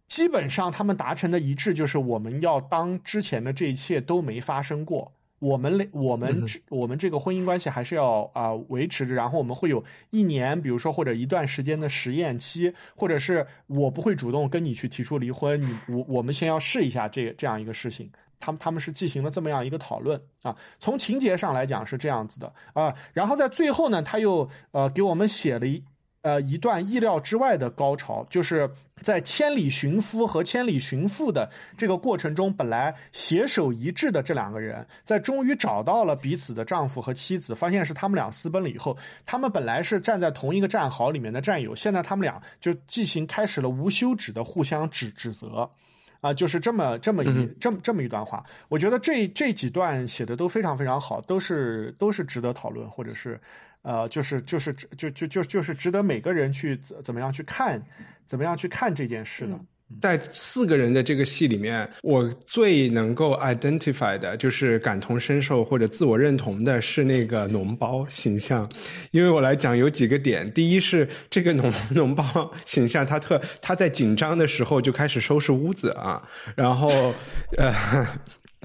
[0.06, 5.12] 基本上他们达成的一致就是，我们要当之前的这一切都没发生过。
[5.40, 9.14] 我们我们我们这个婚姻关系还是要啊维持着。
[9.14, 18.10] 然后我们会有一年，比如说或者一段时间的实验期，或者是我不会主动跟你去提出离婚，你我我们先要试一下这这样一个事情。
[18.38, 25.82] 他们他们是进行了这么样一个讨论啊，从情节上来讲是这样子的啊，然后在最后呢，他又呃给我们写了一
[26.22, 28.70] 呃一段意料之外的高潮，就是
[29.02, 45.68] 在千里寻夫和千里寻父的这个过程中，本来携手一致的这两个人，在终于找到了彼此的丈夫和妻子，发现是他们俩私奔了以后，他们本来是站在同一个战壕里面的战友，现在他们俩就进行开始了无休止的互相指指责，
[46.20, 53.38] 啊，就是这么这么一这么这么一段话，我觉得这这几段写的都非常非常好，都是都是值得讨论，或者是。
[53.84, 57.80] 呃，就是就是就就就就是值得每个人去怎怎么样去看，
[58.26, 59.60] 怎么样去看这件事呢。
[60.00, 68.68] 在四个人的这个戏里面，我最能够 identify 的，就是感同身受或者自我认同的是那个脓包形象。
[69.10, 76.26] 因为我来讲有几个点，第一是这个脓 脓包形象，他特他在紧张的时候就开始收拾屋子啊，
[76.56, 77.14] 然后
[77.58, 78.06] 呃。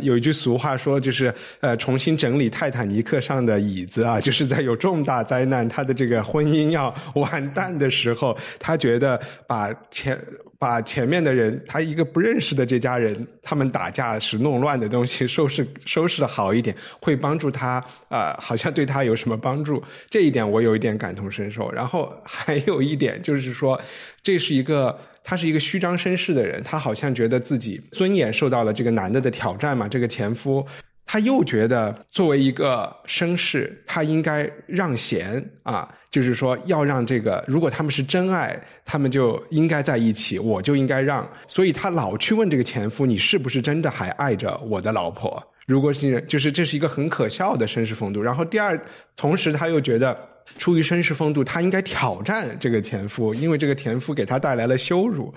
[0.02, 10.20] 有一句俗话说，就是呃，重新整理泰坦尼克上的椅子啊， 就是在有重大灾难，他的这个婚姻要完蛋的时候，他觉得把前
[10.60, 21.72] 把前面的人，他一个不认识的这家人，他们打架时弄乱的东西 收拾收拾的好一点，会帮助他啊，好像对他有什么帮助，这一点我有一点感同身受。
[21.72, 23.80] 然后还有一点就是说，
[24.22, 25.00] 这是一个。
[25.22, 29.88] 他是一个虚张声势的人，他好像觉得自己尊严受到了这个男的的挑战嘛。
[29.88, 30.66] 这个前夫，
[31.12, 38.56] 他又觉得作为一个绅士，他应该让贤啊，就是说要让这个，如果他们是真爱，
[38.86, 41.28] 他们就应该在一起，我就应该让。
[41.48, 45.44] 所以他老去问这个前夫，你是不是真的还爱着我的老婆？
[45.66, 48.22] 如果是，就是这是一个很可笑的绅士风度。
[48.22, 48.80] 然后第二，
[49.16, 50.16] 同时他又觉得。
[50.58, 55.32] 出于绅士风度，他应该挑战这个前夫，因为这个前夫给他带来了羞辱。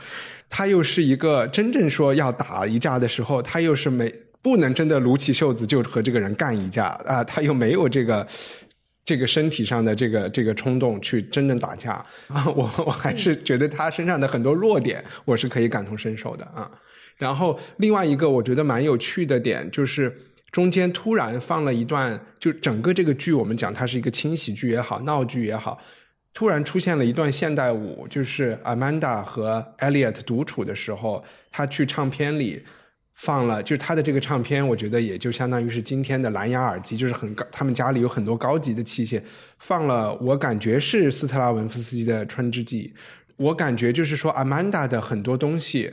[0.49, 4.11] 他又是一个真正说要打一架的时候，他又是没
[4.43, 8.27] 不能真的撸起袖子就和这个人干一架啊，他又没有这个
[9.05, 11.93] 这个身体上的这个这个冲动去真正打架
[12.27, 12.47] 啊。
[12.55, 16.71] 我我还是觉得他身上的很多弱点，我是可以感同身受的啊。
[17.17, 20.13] 然后另外一个我觉得蛮有趣的点就是。
[20.53, 25.81] 中间突然放了一段，就整个这个剧，我们讲它是一个轻喜剧也好，闹剧也好，
[26.35, 32.63] 突然出现了一段现代舞，就是 Amanda 和 Elliot 独处的时候，他去唱片里
[33.15, 39.23] 放了，就是他的这个唱片，我觉得也就相当于是今天的蓝牙耳机，就是很高，他们家里有很多高级的器械，
[39.59, 42.93] 放了，我感觉是斯特拉文夫斯基的《春之祭》，
[43.37, 45.93] 我感觉就是说 Amanda 的很多东西。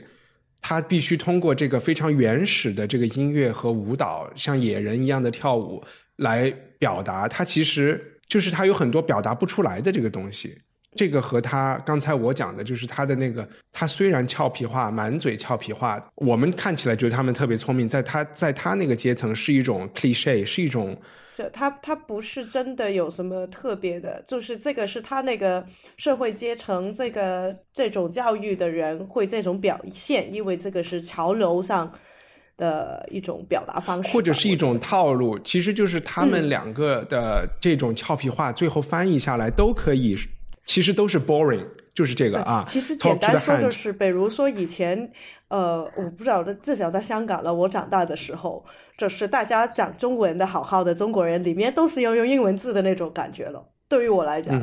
[0.62, 5.82] 他必须通过这个非常原始的这个音乐和舞蹈，像野人一样的跳舞
[6.16, 7.26] 来表达。
[7.26, 10.60] 他其实就是他有很多表达不出来的这个东西。
[10.96, 20.96] 这个和他刚才我讲的，就是他的那个，他虽然俏皮话，满嘴俏皮话，我们看起来觉得他们特别聪明，在他在他那个阶层是一种 cliche，是一种。
[21.54, 25.64] 他他不是真的有什么特别的，就是这个是他那个
[25.96, 31.90] 社会阶层，这个这种教育的人会这种表现，因为这个是潮流上
[32.58, 35.38] 的一种表达方式，或者是一种套路。
[35.38, 40.14] 其实就是他们两个的这种俏皮话，最后翻译下来都可以，
[40.66, 42.64] 其实都是 boring，就是这个啊。
[42.66, 45.10] 其实简单说就是，比如说以前，
[45.48, 48.64] 呃，我不知道，至少在香港了，我长大的时候。
[48.98, 53.66] 就是大家讲中文的好好的中国人里面都是要用英文字的那种感觉了。
[53.88, 54.54] 对于我来讲，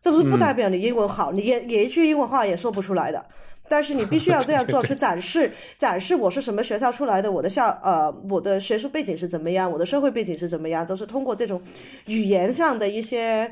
[0.00, 3.24] 这不是不代表你英文好，你也也一句英文话也说不出来的。
[3.68, 11.62] 但是你必须要这样做， 去展示展示我是什么学校出来的，我的校呃我的学术背景是怎么样，我的社会背景是怎么样，都是通过这种
[12.06, 13.48] 语言上的一些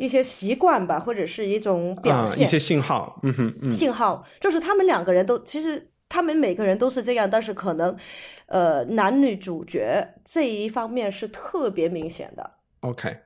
[0.00, 3.20] 一些习惯吧，或者是一种表现一些信号。
[3.22, 7.96] 嗯哼，信号就是他们两个人都其实他们每个人都是这样，但是可能。
[8.52, 12.54] 呃，男女主角这一方面是特别明显的。
[12.80, 13.18] OK，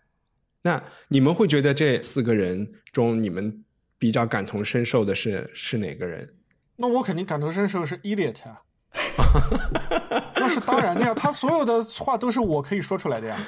[0.60, 3.64] 那你们会觉得这四个人中，你们
[3.98, 6.28] 比较感同身受的是是哪个人？
[6.76, 8.60] 那我肯定感同身受是 Elliot 啊，
[10.36, 13.38] 那是当然的呀，他所有的话都是我可以说出来的呀。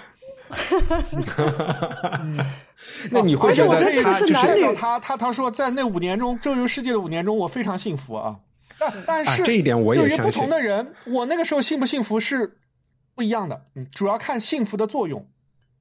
[3.11, 8.37] 那你会觉得他就是他他他说在那五年中周游世界的五年中，我非常幸福啊。
[8.79, 10.25] 但但是这一点我也相信。
[10.25, 12.59] 不同的人，我那个时候幸不幸福是
[13.15, 13.63] 不一样的。
[13.75, 15.27] 嗯，主要看幸福的作用。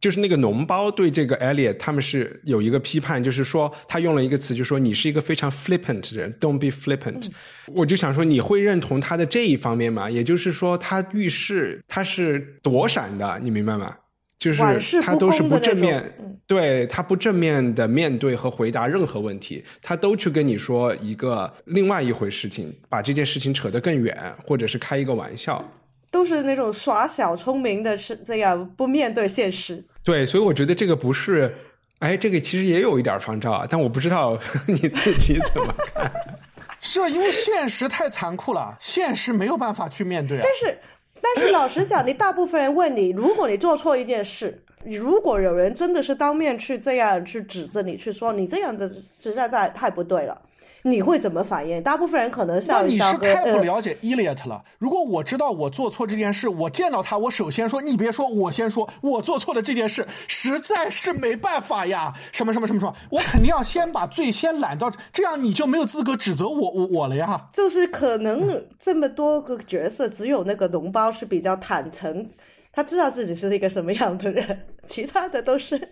[0.01, 7.31] 就是那个脓包对这个 Elliot 他们是有一个批判，就是说他用了一个词，就是说你是一个非常 flippant 的人，Don't be flippant。
[7.67, 10.11] 我就想说，你会认同他的这一方面吗？
[10.11, 13.95] 也就是说，他遇事他是躲闪的，你明白吗？
[14.37, 16.03] 就是他都是不正面，
[16.45, 25.63] 对他不正面的面对和回答任何问题，他都去跟你说一个另外一回事情，把这件事情扯得更远，或者是开一个玩笑，
[26.11, 29.83] 都是那种耍小聪明的，是这样不面对现实。
[30.03, 31.55] 对，所以我觉得这个不是，
[31.99, 36.11] 哎，这个其实也有一点方照啊，但我不知道 你自己怎么看。
[36.81, 40.43] 是啊，因为现实太残酷了，现实没有办法去面对啊。
[40.43, 40.77] 但是，
[41.25, 50.39] 但是老实讲，你大部分人问你，如果你做错一件事，如果有人真的是当面去这样去指责你，去说你这样子实在在太不对了。
[50.87, 51.81] 你会怎么反应？
[51.81, 54.63] 大部分人可能像你是太不呃了解 Eliot 了。
[54.77, 67.47] 如果我知道我做错这件事，我见到他，我首先说，你别说，我先说，我做错了这件事实在是没办法呀，什么什么什么什么，我肯定要先把罪先揽到，这样你就没有资格指责我我我了呀。
[67.51, 72.29] 就是可能这么多个角色，只有那个脓包是比较坦诚，
[72.71, 75.89] 他知道自己是一个什么样的人，其他的都是。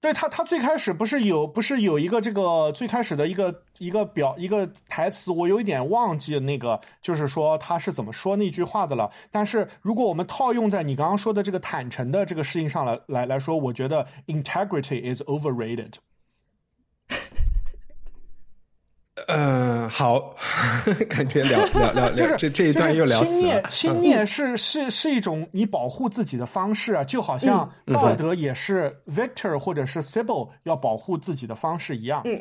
[0.00, 9.10] 对他，他最开始不是有不是有一个这个最开始的一个一个表一个台词，我有一点忘记那个，就是说他是怎么说那句话的了。
[9.30, 15.92] 但是如果我们套用在你刚刚说的这个坦诚的这个事情上来来来说，我觉得 integrity is overrated。
[19.26, 20.34] 呃，好，
[21.08, 23.62] 感觉聊 聊聊就是聊这这一段又聊死了。
[23.68, 32.22] 轻蔑是是是一种你保护自己的方式啊，就好像嗯道德也是 Victor 或者是 Sybil 要保护自己的方式一样。
[32.24, 32.32] 嗯，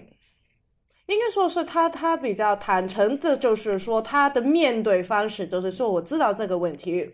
[1.08, 7.12] 应该说是他，他比较坦诚的，就是说他的面对方式，就是说我知道这个问题，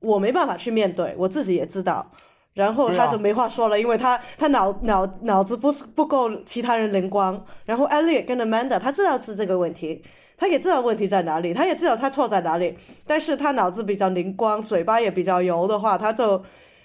[0.00, 2.10] 我没办法去面对，我自己也知道，
[2.54, 10.04] 然后他就没话说了，因为他他脑脑脑子不是不够其他人灵光，然后 Elliot 跟 Amanda 他知道是这个问题。
[10.40, 16.40] 他也知道问题在哪里，他也知道他错在哪里，但是他脑子比较灵光，嘴巴也比较油的话，他就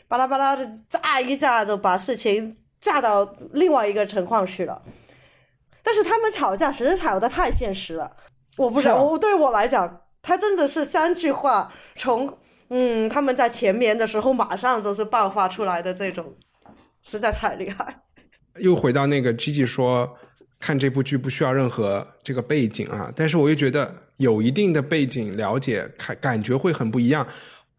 [0.07, 4.81] 巴拉巴拉的炸一下就把事情炸到另外一个情况去了。
[5.83, 8.11] 但是他们吵架实在吵得太现实了，
[8.57, 12.35] 我不知道，是啊我对我来讲，他真的是三句话从
[12.75, 16.33] 嗯他们在前面的时候马上就是爆发出来的这种，
[17.03, 18.01] 实在太厉害。
[18.59, 20.17] 又回到那个 Gigi 说，
[20.59, 27.27] 看这部剧不需要任何这个背景啊，但是我又觉得有一定的背景了解，感感觉会很不一样。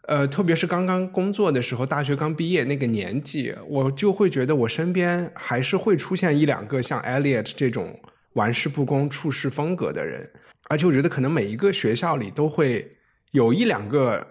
[0.06, 7.98] 呃，特别是刚刚工作的时候，大学刚毕业那个年纪，我就会觉得我身边还是会出现一两个像 Elliot 这种
[8.34, 10.30] 玩世不恭、处事风格的人，
[10.68, 12.88] 而且我觉得可能每一个学校里都会
[13.32, 14.24] 有一两个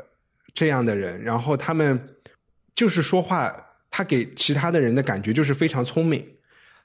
[0.54, 2.00] 这样的人，然后他们
[2.76, 3.54] 就是说话，
[3.90, 6.26] 他给其他的人的感觉就是非常聪明，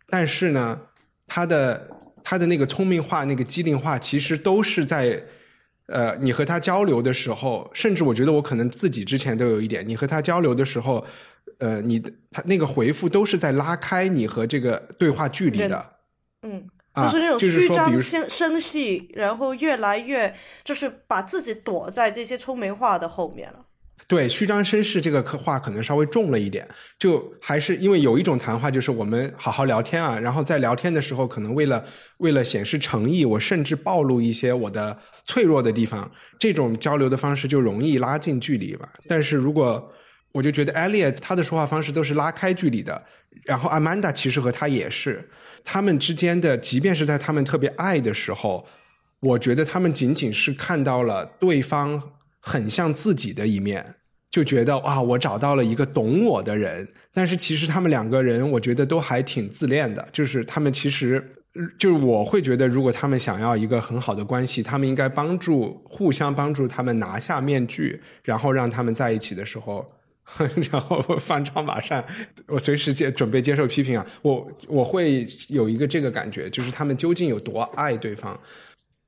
[0.08, 0.80] 但是呢，
[1.26, 1.90] 他的
[2.24, 5.22] 他的那个聪明话、那个机灵话，其实都是在
[5.86, 11.06] 呃，你和他交流的时候，甚至我觉得我可能自己之前都有一点，你和他交流的时候，
[11.58, 15.92] 呃，你的他那个回复都是在拉开你和这个对话距离的。
[16.42, 16.66] 嗯，
[16.98, 18.78] 啊就是那种虚张声声势，
[19.14, 20.34] 然后越来越
[20.64, 23.60] 就是把自己躲在这些聪明话的后面了。
[24.06, 26.66] 对，虚张声势这个可话可能稍微重了一点，
[26.98, 31.84] 就还是因为有一种谈话就是我们好好聊天啊，然后在聊天的时候，可能为了
[32.18, 38.88] 为了显示诚意，我甚至暴露一些我的脆弱的地方，这种交流的方式就容易拉近距离吧。
[39.06, 39.92] 但是如果
[40.32, 43.02] 我就觉得 Elliot 他的说话方式都是拉开距离的，
[43.44, 45.28] 然后 Amanda 其实和他也是，
[45.64, 48.66] 他们之间的，即便是在他们特别爱的时候，
[49.20, 52.02] 我觉得他们仅仅是看到了对方
[52.40, 53.94] 很像自己的一面，
[54.30, 56.86] 就觉得啊，我找到了一个懂我的人。
[57.12, 61.24] 但是其实他们两个人，我觉得都还挺自恋的，就是他们其实。
[61.76, 69.84] 就是我会觉得，如果他们想要一个很好的关系，他们应该帮助互相帮助他们拿下面具，然后让他们在一起的时候，
[70.70, 72.04] 然后翻窗马上，
[72.46, 74.06] 我随时接准备接受批评啊！
[74.22, 78.38] 我我会有一个这个感觉，就是他们究竟有多爱对方。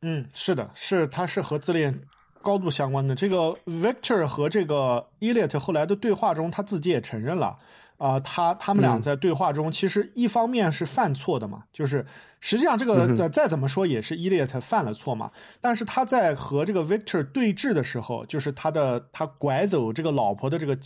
[0.03, 2.01] 嗯，是的，是他是和自恋
[2.41, 3.15] 高度相关的。
[3.15, 7.59] 这个 Victor 和这个 Eliot 后来的对话中，他自己也承认了。
[8.01, 12.05] 啊、他他们俩在对话中，其实一方面是犯错的嘛，就是
[12.41, 15.31] 实际上这个、再再怎么说也是 Eliot 犯了错嘛。
[15.61, 20.79] 但是他在和这个 Victor 对峙的时候，就是他的他拐走这个老婆的这个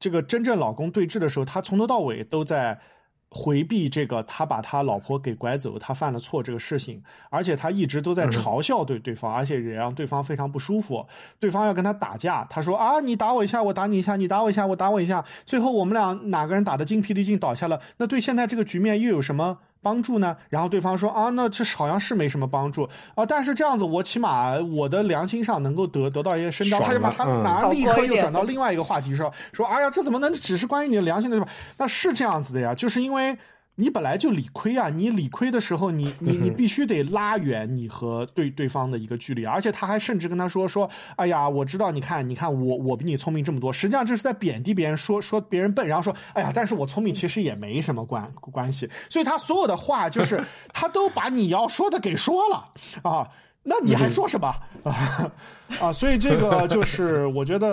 [0.00, 2.80] 这个真正老公对峙的时候，他从头到尾都在
[3.36, 11.06] 回避这个他把他老婆给拐走，他犯了错这个事情，而且他一直都在嘲笑对对方，而且也让对方非常不舒服。
[11.38, 17.78] 对方要跟他打架，他说啊，你打我一下，我打你一下，你打我一下，我打我一下，最后我们俩哪个人打得精疲力尽倒下了？
[17.98, 19.58] 那对现在这个局面又有什么？
[19.86, 20.36] 帮助呢？
[20.50, 22.82] 然后对方说啊，那这好像是没什么帮助
[23.14, 26.82] 啊，但是这样子我起码我的良心上能够得得到一些伸张。
[26.82, 31.48] 他就把他哪好立刻又转到另外一个话题说说，哎呀，这怎么能只是关于你的良心的对吧？
[31.78, 33.38] 那是这样子的呀，就是因为
[33.78, 34.88] 你本来就理亏啊！
[34.88, 52.72] 你理亏的时候，你 你你必须得拉远你和对对方的一个距离，而且他还甚至跟他说说：“哎呀，我知道，你看，你看我我比你聪明这么多。”实际上这是在贬低别人，说说别人笨，然后说：“哎呀，但是我聪明其实也没什么关关系。”所以他所有的话就是 他都把你要说的给说了
[53.02, 53.28] 啊！
[53.62, 54.48] 那你还说什么
[54.84, 55.30] 啊？
[55.80, 55.92] 啊！
[55.92, 57.68] 所以这个就是我觉得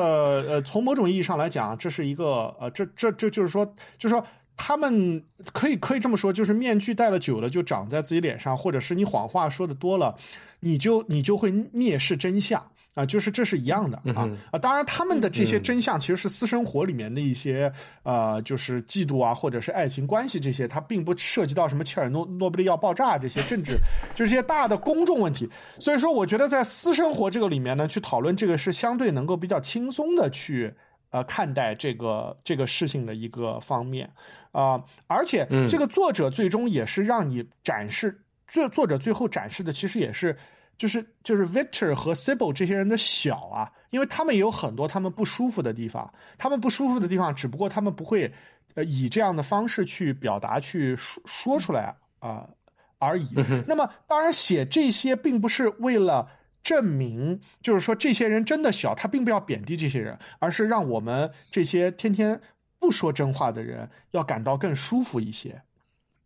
[0.49, 3.65] 呃，从某种意义上来讲，这是一个呃，这这这就是说，
[3.97, 4.21] 就是说。
[4.55, 10.15] 他们可以可以这么说，就是面具戴了久了就长在自己脸上，或者是你谎话说的多了，
[10.59, 14.59] 你就你就会蔑视真相啊，就是这是一样的啊啊！
[14.59, 17.71] 当然，他们的这些真相其实是私生活里面的一些
[18.03, 23.79] 呃，就是嫉妒啊，或者是爱情关系这些，它并不涉及到什么切尔诺诺贝利要爆炸这些政治，
[24.13, 25.49] 就是些大的公众问题。
[25.79, 30.71] 所以说，我觉得在私生活这个里面呢，去讨论这个是相对能够比较轻松的去。
[31.13, 34.11] 呃，看待这个这个事情的一个方面，
[34.51, 40.35] 啊，而且这个作者最终也是让你展示，作作者最后展示的其实也是，
[40.75, 48.33] 就是就是 Victor 和 Sibyl 这些人的小啊，因为他们也有很多他们不舒服的地方，他们不舒服的地方，只不过他们不会
[48.73, 52.49] 呃以这样的方式去表达去说说出来啊
[52.97, 53.35] 而已。
[53.67, 56.27] 那么，当然写这些并不是为了。
[56.63, 62.39] 证明就是说，这些人真的小，他并不要贬低这些人，而是让我们这些天天
[62.79, 65.61] 不说真话的人要感到更舒服一些，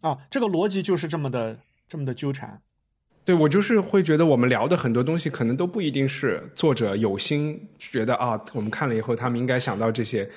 [0.01, 1.57] 啊，这个逻辑就是这么的
[1.87, 2.61] 这么的纠缠。
[3.25, 10.29] 对我就是会觉得，我们聊的很多东西可能都不一定是作者有心觉得啊，我们看了以后他们应该想到这些。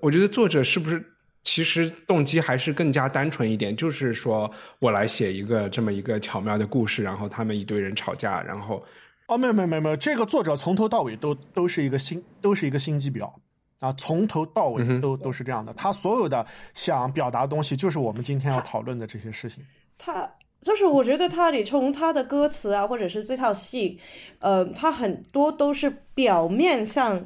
[0.00, 1.04] 我觉得作者是不是
[1.42, 8.82] 其实动机还是更加单纯一点，就是说我来写一个这么一个巧妙的故事，然后他们一堆人吵架，然后。
[9.30, 13.30] 哦，没有没有没有没有，这个作者从头到尾都都是一个心，都是一个心机婊
[13.78, 15.72] 啊，从头到尾都都是这样的。
[15.74, 19.64] 他所有的想表达的东西，就是我们今天要讨论的这些事情。
[19.96, 20.28] 他
[20.62, 24.00] 就是我觉得他，你从他的歌词啊，或者是这套戏，
[24.40, 27.24] 呃，他很多都是表面上，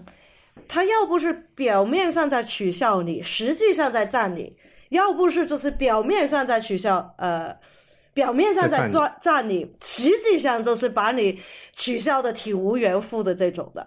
[0.69, 4.55] 他要不是表面上在取笑你，实际上在赞你；
[4.91, 7.57] 要不是就是表面上在取笑，呃。
[8.15, 11.39] 表面上在抓赞你，实际上就是把你
[11.73, 13.87] 取笑的体无完肤的这种的，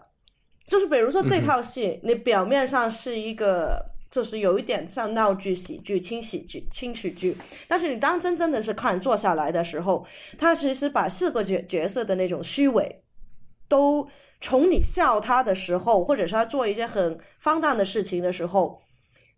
[0.68, 7.36] 就是比如说这套戏，你表面上是一个，就是有一点像闹剧、喜剧、轻喜剧、轻喜剧，
[7.68, 10.06] 但是你当真真的是看坐下来的时候，
[10.38, 13.04] 他其实把四个角角色的那种虚伪，
[13.70, 14.08] 都
[14.42, 18.80] 从你笑他的时候，或者是他做一些很荒诞的事情的时候。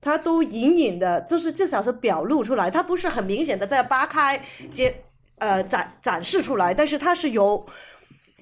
[0.02, 4.41] 他都隐隐的，就是至少是表露出来，他不是很明显的在扒开、
[4.72, 5.04] 揭
[5.39, 7.66] 呃展展示出来，但是他是有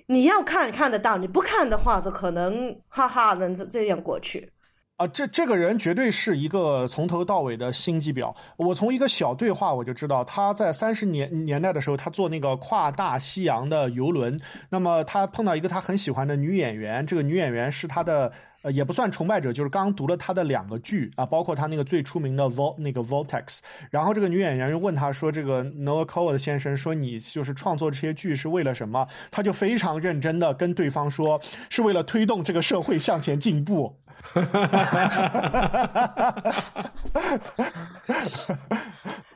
[0.05, 4.51] 你要看看得到，你不看的话，就可能哈哈能这这样过去。
[4.97, 8.36] 啊，这这个人绝对是一个从头到尾的心机婊。
[8.58, 14.39] 我从一个小对话我就知道，他在三十年年代的时候，他坐那个跨大西洋的游轮，
[14.70, 18.32] 那么他碰到一个他很喜欢的女演员，这个女演员是他的。
[18.64, 23.45] 呃，也不算崇拜者，就是刚读了他的两个剧啊，包括他那个最出名的《Vol》那个《Vortex》，
[23.91, 31.39] 然后这个女演员又问他说：“这个 Noah Coward 先生说你就是创作这些剧是为了什么？”他就非常认真的跟对方说
[31.70, 33.95] ：“是为了推动这个社会向前进步。”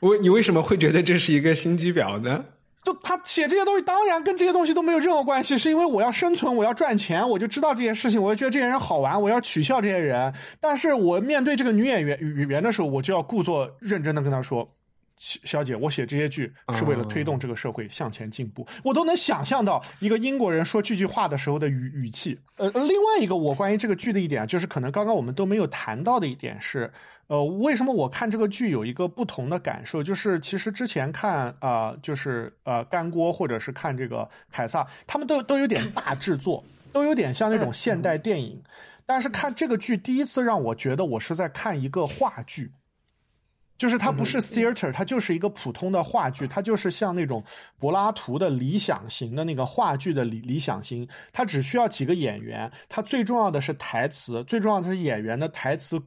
[0.01, 2.43] 我，你为什么会觉得这是一个心机婊呢？
[2.83, 10.33] 就他写这些东西，当然跟这些东西都没有任何关系，是因为我要生存，我要赚钱，我就知道这件事情，我就觉得这些人好玩，我要取笑这些人。
[10.59, 14.67] 但是我面对这个女演员语言的时候，我就要故作认真的跟她说
[15.17, 22.39] ：“小姐，我写这些剧是为了推动这个社会向前进步。”我都能想象到一个英国人说这句话的时候的语语气。
[22.57, 26.91] 呃，另外一个我关于这个剧的一点，就是可能刚刚我们都没有谈到的一点是。
[27.27, 30.03] 呃，为什么我看这个剧有一个不同的感受？
[30.03, 38.61] 就是其实之前看啊，就是呃干锅或者是看这个凯撒，他们都都有点大制作，都有点像那种现代电影。
[39.05, 42.69] 但是看这个剧，第一次让我觉得我是在看一个话剧，
[43.81, 47.43] 就是它不是 theater，它就是一个普通的话剧，它就是像那种
[47.79, 55.99] 柏拉图的理想型的那个话剧的理理想型，它只需要几个演员，它最重要的是台词，最重要的是演员的台词。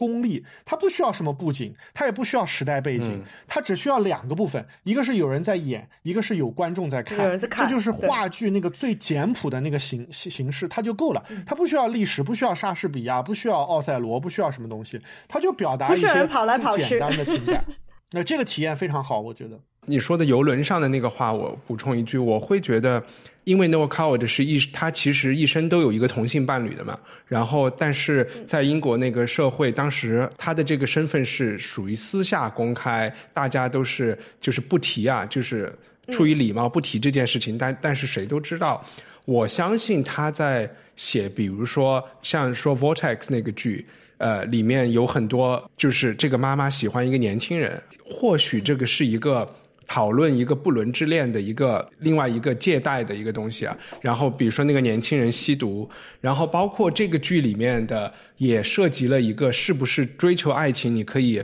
[0.00, 11.22] 功力，它不需要什么布景，它也不需要时代背景，它只需要两个部分，一个是有人在演，一个是有观众在看，这就是话剧那个最简朴的那个形形形式，它就够了。
[11.44, 14.98] 它不需要历史，不需要莎士比亚，不需要奥赛罗，不需要什么东西，
[15.28, 17.62] 它就表达一些跑来跑去简单的情感。
[18.12, 19.60] 那这个体验非常好，我觉得。
[19.86, 23.02] 你说的游轮上的那个话，我补充一句，我会觉得，
[23.44, 26.98] 因为 Noah Coward 是一，他其实一生都有一个同性伴侣的嘛。
[27.26, 35.72] 然后，但是在英国那个社会，当时他的这个身份是属于私下公开，大家都是就是不提啊，就是
[36.10, 37.56] 出于礼貌不提这件事情。
[37.56, 38.84] 但但是谁都知道，
[39.24, 43.86] 我相信他在写，比如说像说 Vortex 那个剧。
[44.22, 49.50] 呃，里面有很多，就是这个妈妈喜欢一个年轻人，或许这个是一个
[49.92, 53.76] 讨论一个不伦之恋的一个另外一个借贷的一个东西啊。
[54.00, 61.42] 然后比如说那个年轻人吸毒，然后包括这个剧里面的也涉及了一个是不是追求爱情，你可以。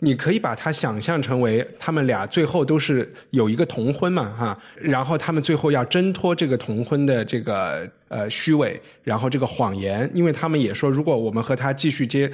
[0.00, 12.30] 你可以把它想象成为他们俩最后都是有一个同婚嘛，哈，然后他们最后要挣脱这个同婚的这个呃虚伪，然后这个谎言，因为他们也说，如果我们和他继续接，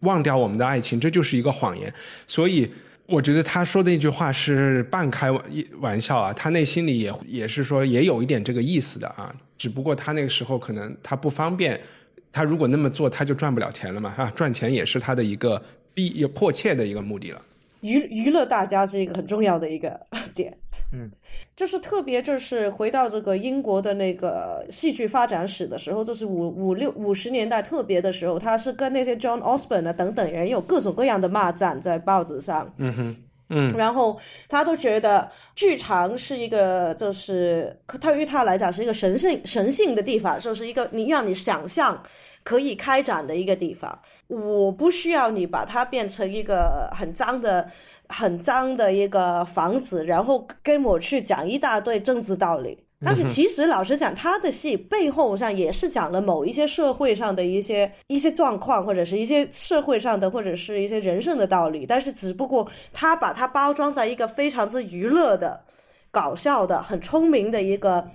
[0.00, 1.90] 忘掉我们的爱情，这就是一个谎言。
[2.26, 2.70] 所以
[3.06, 5.30] 我觉得他说的那句话是半开
[5.80, 11.80] 玩笑啊，他内心里也也是说也有一点这个意思的啊，只不过他那个时候可能他不方便，
[12.30, 15.62] 他如果那么做他就赚不了钱了嘛，哈，赚钱也是他的一个。
[15.96, 17.40] 必有迫切的一个目的了，
[17.80, 19.98] 娱娱乐大家是一个很重要的一个
[20.34, 20.54] 点，
[20.92, 21.10] 嗯，
[21.56, 33.16] 就是特别就是回到这个英国的那个戏剧发展史的时候，就是五五六五十年代特别的时候，他是跟那些 John Osborne 啊等等人有各种各样的骂战在报纸上，嗯哼，
[33.48, 34.18] 嗯，然后
[34.50, 41.98] 他都觉得剧场是一个就是他对于他来讲是一个神圣神性的地方，就是一个你让你想象
[42.44, 43.98] 可以开展的一个地方。
[44.28, 47.70] 我不需要你把它变成一个很脏的、
[48.08, 52.78] 很脏的一个房子，然后跟我去讲一大堆政治道理。
[53.04, 61.84] 但是其实老实讲，他的戏背后上也是讲了某一些社会上的一些一些状况，或者是一些社会上的，或者是一些人生的道理。
[61.84, 65.60] 但是只不过他把它包装在一个非常之娱乐的、
[66.10, 68.08] 搞笑的、很聪明的一个。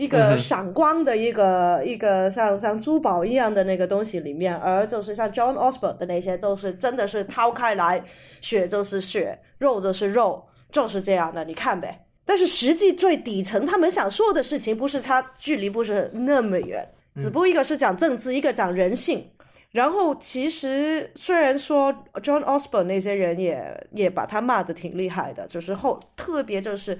[0.00, 8.02] 一个闪光的一个一个像像珠宝一样的那个东西里面，而就是像 John Osborne 的那些，都是真的是掏开来，
[8.40, 10.42] 血就是血，肉就是肉，
[10.72, 12.06] 就是这样的，你看呗。
[12.24, 19.28] 但是实际最底层，他们想说的事情，不是差距离不是那么远，只不过一个是讲政治，一个讲人性。
[19.72, 21.92] 然后其实虽然说
[22.22, 26.98] John Osborne 那些人也也把他骂的挺厉害的，就是后特别就是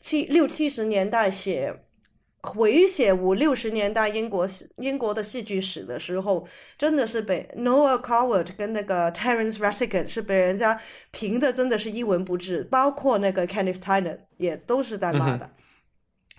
[0.00, 1.74] 七六七十年代写。
[2.48, 10.80] 回写五六十年代英国英国的戏剧史的时候，真的是被 Noah Coward 跟那个 Terence Rattigan 是被人家
[11.10, 15.50] 评的真的是一文不值，包括那个 Kenneth Tynan 也都是在骂的。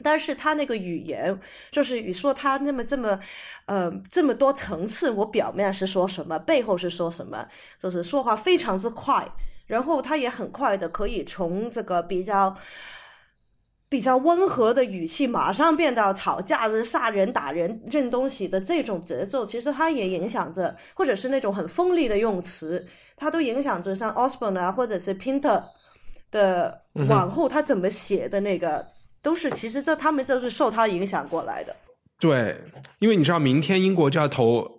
[0.01, 1.39] 但是他那个语言，
[1.71, 3.19] 就是你说他那么这么，
[3.65, 7.47] 呃，这么多层次，我表面是说什么，背后是说什么，
[7.77, 9.27] 就是说话非常之快，
[9.67, 12.55] 然后他也很快的可以从这个比较。
[13.89, 22.85] 比较温和的语气，马上变到吵架、是杀人、打人、扔东西的这种节奏，其实它也影响着，或者是那种很锋利的用词，
[23.17, 25.63] 它都影响着像 Osborne 啊，或者是 Pinter
[26.31, 26.79] 的
[27.09, 28.85] 往后他怎么写的那个，
[29.21, 31.75] 都是其实这他们都是受他影响过来的。
[32.19, 32.55] 对，
[32.99, 34.78] 因为你知道，明天英国就要投。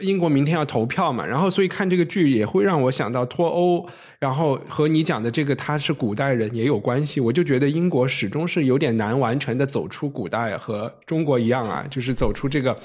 [0.00, 3.86] 英国明天要投票嘛，然后所以看这个剧也会让我想到脱欧，
[4.18, 7.20] 然后和你讲的这个他是古代人也有关系。
[7.20, 12.76] 我就觉得英国始终是有点难完全的走出古代，和中国一样啊，就是走出这个。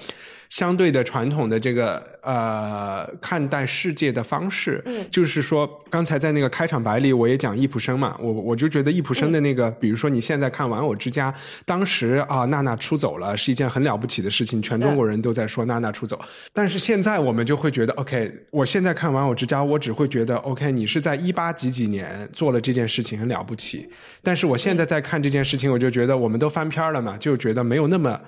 [0.50, 11.32] 相对的传统的这个呃看待世界的方式，嗯，就是说刚才在那个开场白里我也讲易普生嘛，我我就觉得易普生的那个，比如说你现在看《玩偶之家》，
[11.66, 16.20] 当时啊娜娜出走了是一件很了不起的事情，全中国人都在说娜娜出走，
[16.52, 23.88] 但是现在我们就会觉得 OK，我现在看《玩偶之家》，我只会觉得 OK，你是在一八几几年做了这件事情很了不起，
[24.24, 28.20] 但是我现在在看这件事情，我就觉得我们都翻篇了嘛，就觉得没有那么。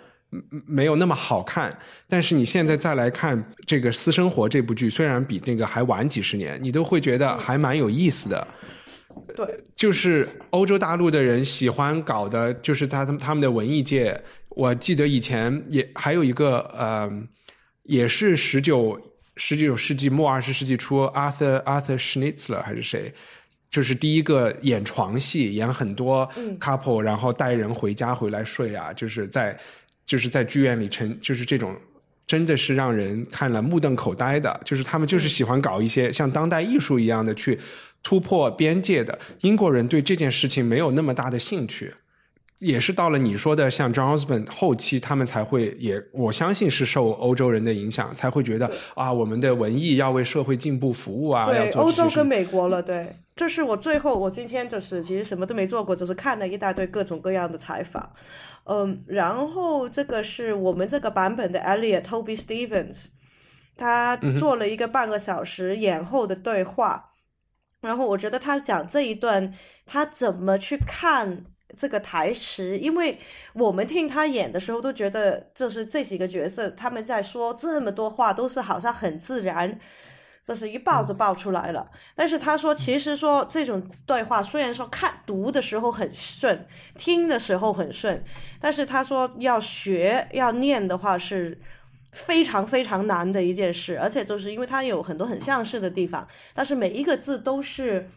[0.66, 1.78] 没有那么好看，
[2.08, 8.48] 但是你现在再来看这个《私生活》这部剧，虽然比那个还晚几十年，你都会觉得还蛮有意思的。
[9.36, 14.18] 对，就是欧洲大陆的人喜欢搞的，就是他他们他们的文艺界。
[14.48, 17.12] 我记得以前也还有一个呃，
[17.84, 18.98] 也是十九
[19.36, 23.14] 十九世纪末二十世纪初，Arthur Arthur Schnitzler 还是谁，
[23.70, 29.60] 就是第一个演床戏，演很多 couple，然后带人回家回来睡啊，就是在。
[30.12, 31.74] 就是在剧院里成，就是这种，
[32.28, 34.60] 真的是让人看了目瞪口呆的。
[34.66, 37.58] 就是他们就是喜欢搞一些像当代艺术一样的去
[38.04, 39.18] 突破边界的。
[39.40, 41.94] 英国人对这件事情没有那么大的兴趣，
[42.60, 51.46] 也是到了你说的像 John Osborne 后期，他们才会也我相信是受欧洲人的影响，才会觉得啊，我们的文艺要为社会进步服务啊。
[51.46, 53.16] 对，欧洲跟美国了，对。
[53.41, 58.13] 这是我最后，我今天就是其实什么都没做过，就是看了一大堆各种各样的采访，
[58.65, 63.05] 嗯，然后这个是我们这个版本的 Elliot Toby Stevens，
[63.76, 67.13] 他做了一个半个小时演后的对话，
[67.81, 69.51] 然后我觉得他讲这一段
[69.88, 71.45] 他怎么去看
[71.76, 73.18] 这个台词，因为
[73.53, 79.80] 我们听他演的时候都觉得就是这几个角色他们在说这么多话都是好像很自然。
[80.43, 88.23] 这是一爆就爆出来了，但是他说，其实说这种对话虽然说看读的时候很顺，听的时候很顺，
[88.59, 91.61] 但是他说要学要念的话是
[92.11, 98.09] 非常非常难的一件事，而且就是因为它有很多很相似的地方，但是每一个字都是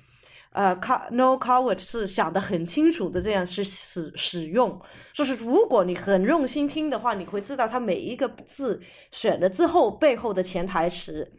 [0.52, 0.74] 呃
[1.10, 4.80] ，No Coward 是想的很清楚的，这样是使使用，
[5.12, 8.80] 就是如果你很用心听的话，你会知道他每一个字
[9.10, 11.30] 选了之后背后的潜台词。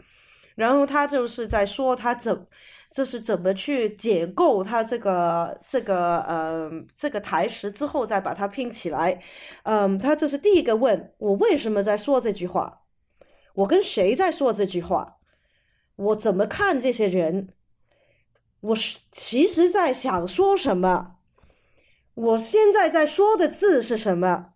[0.55, 2.47] 然后他就是在说他怎，
[2.93, 9.21] 就是怎么去解构他这个这个呃这个台词之后再把它拼起来，
[9.63, 12.81] 嗯，他这是第一个问我为什么在说这句话，
[13.53, 15.17] 我跟谁在说这句话，
[15.97, 17.49] 我怎么看这些人，
[18.61, 21.17] 我是其实在想说什么，
[22.13, 24.54] 我现在在说的字是什么。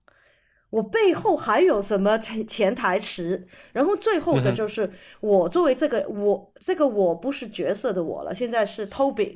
[0.70, 3.48] 我背后还有什么潜潜台词？
[3.74, 9.36] 然后最后的就是我作为这个我这个我不是角色的我了，现在是 Toby。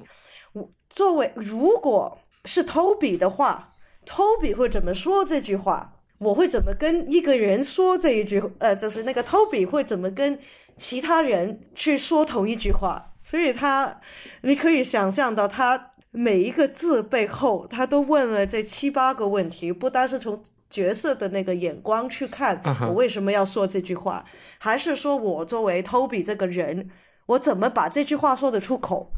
[0.53, 2.15] 我作为如果
[2.45, 3.71] 是 Toby 的话
[4.05, 5.91] ，Toby 会怎么说这句话？
[6.19, 8.41] 我会怎么跟一个人说这一句？
[8.59, 10.37] 呃，就是那个 Toby 会怎么跟
[10.77, 13.11] 其他人去说同一句话？
[13.23, 13.99] 所以他，
[14.43, 20.43] 你可以想象到他每一个字背后，他都问了这七八个问题，不单是从。
[20.73, 24.25] 角色的那个眼光去看，我为什么要说这句话？
[24.57, 26.89] 还是说我作为 Toby 这个人，
[27.27, 29.11] 我怎么把这句话说得出口？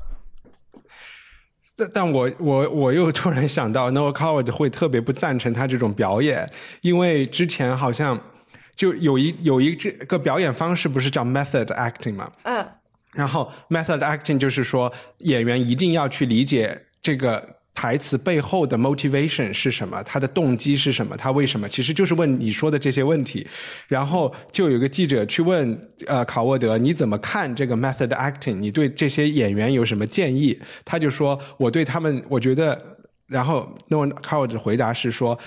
[1.78, 6.52] 但但我我我又突然想到，Noah Coward 会特别不赞成他这种表演，
[6.82, 8.20] 因为之前好像
[8.76, 12.30] 就有一有一这个表演方式不是叫 method acting 吗？
[12.44, 12.68] 嗯，
[13.14, 17.56] 然后 method acting 就是说演员一定要去理解这个。
[17.76, 20.02] 台词背后的 motivation 是什么？
[20.04, 21.16] 他的动机是什么？
[21.18, 21.68] 他为什么？
[21.68, 23.46] 其实就是问你说的这些问题。
[23.88, 25.78] 然后就有个记者去问
[26.08, 28.56] 呃考沃德，你怎么看这个 method acting？
[28.56, 30.58] 你对这些演员有什么建议？
[30.86, 32.82] 他就说，我对他们，我觉得，
[33.28, 35.38] 然后诺卡沃德回答是说，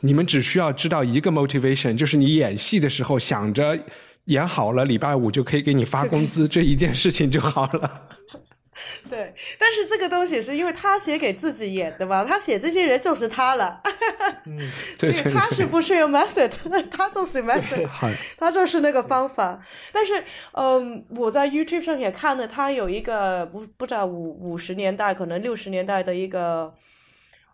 [0.00, 3.78] 你们只需要知道一个 motivation，就是你演戏的时候想着
[4.24, 8.08] 演好了，礼拜五就可以给你发工资，这一件事情就好了。
[9.08, 13.80] 对，但是这个东西是因为他写给自己演的嘛，他写这些人就是他了。
[14.46, 14.58] 嗯，
[14.98, 16.50] 对，他是不是有 method？
[16.90, 17.88] 他就是 method，
[18.38, 19.60] 他就是那个方法。
[19.92, 20.22] 但是，
[20.52, 26.72] 嗯，我在 YouTube 上也看了，他有一个不不知道五五十年代，可能六十年代的一个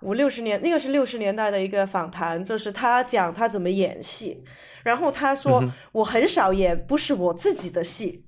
[0.01, 4.43] 五六十年，那个是六十年代的一个访谈，就是他讲他怎么演戏，
[4.83, 8.25] 然后他说我很少演不是我自己的戏。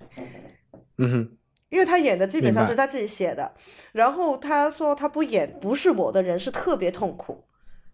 [0.99, 1.38] 嗯哼。
[1.71, 3.53] 因为他演的基本上是他自己写的，
[3.93, 7.45] 然后他说他不演不是我的人是特别痛苦，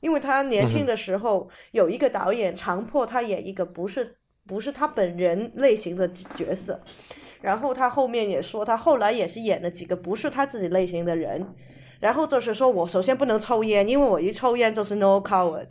[0.01, 6.81] 因为他年轻的时候有一个导演强迫他演一个不是不是他本人类型的角色，
[7.41, 11.45] 然后他后面也说他后来也是演了几个不是他自己类型的人，
[11.99, 15.69] 然后就是说我首先不能抽烟，因为我一抽烟就是 no coward，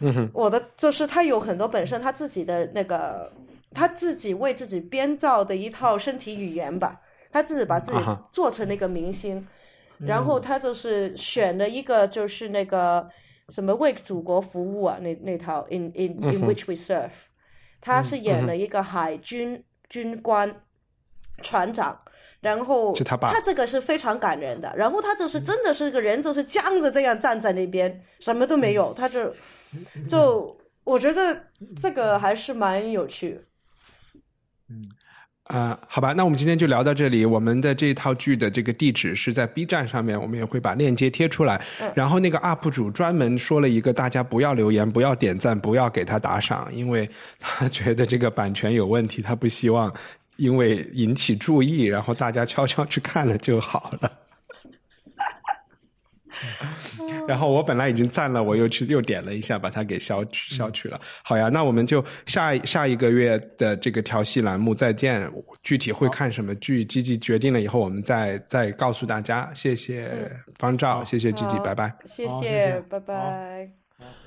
[0.00, 3.30] 嗯哼，我的就是他有很多本身他自己的那个。
[3.74, 7.00] 他自己为自己编造的一套身体语言吧，
[7.30, 7.98] 他自己把自己
[8.32, 9.46] 做成了一个明星，
[9.98, 13.08] 然后他就是选了一个就是那个
[13.48, 17.10] 什么为祖国服务啊那那套 in in in which we serve，
[17.80, 20.54] 他是演了一个海军军官
[21.40, 21.98] 船长，
[22.40, 29.32] 然后他这个是非常感人的，然后他就是真的是个人就是僵着这样站在那边什么都没有，他就
[30.08, 31.44] 就我觉得
[31.80, 33.40] 这个还是蛮有趣。
[34.72, 34.82] 嗯，
[35.44, 37.26] 啊，好吧，那我们今天就聊到这里。
[37.26, 41.60] 我们的这套剧的这个地址是在 B 站上面，我们也会把链接贴出来。
[41.94, 49.92] 然后那个 UP 主专门说了一个，大家不要留言，不要点赞，不要给他打赏，因为他觉得这个版权有问题，他不希望
[50.36, 54.10] 因为引起注意，然后大家悄悄去看了就好了。
[57.26, 61.00] 然后我本来已经赞了，我又去又点了一下，把它给消消去了。
[61.22, 65.30] 好呀，那我们就下下一个月的这个调戏栏目再见。
[65.62, 69.50] 具体会看什么剧，积极决定了以后，我们再再告诉大家。
[69.54, 71.94] 谢谢方照，谢谢积极，拜拜。
[72.06, 73.81] 谢谢，拜拜。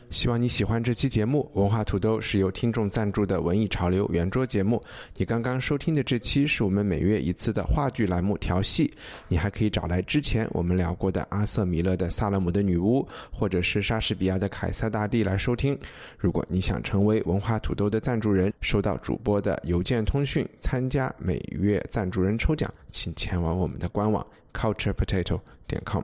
[0.09, 1.49] 希望你喜欢这期节目。
[1.55, 4.81] 文化土豆是由听众赞助的文艺潮流圆桌节目。
[5.17, 8.93] 你刚刚收听的这期是我们每月一次的话剧栏目调戏。
[9.27, 13.01] 你还可以找来之前我们聊过的阿瑟·米勒的《萨勒姆的女巫》，
[13.31, 15.77] 或者是莎士比亚的《凯撒大帝》来收听。
[16.17, 26.03] 如果你想成为文化土豆的赞助人，收到主播的邮件通讯，参加每月赞助人抽奖，请前往我们的官网 culturepotato 点 com。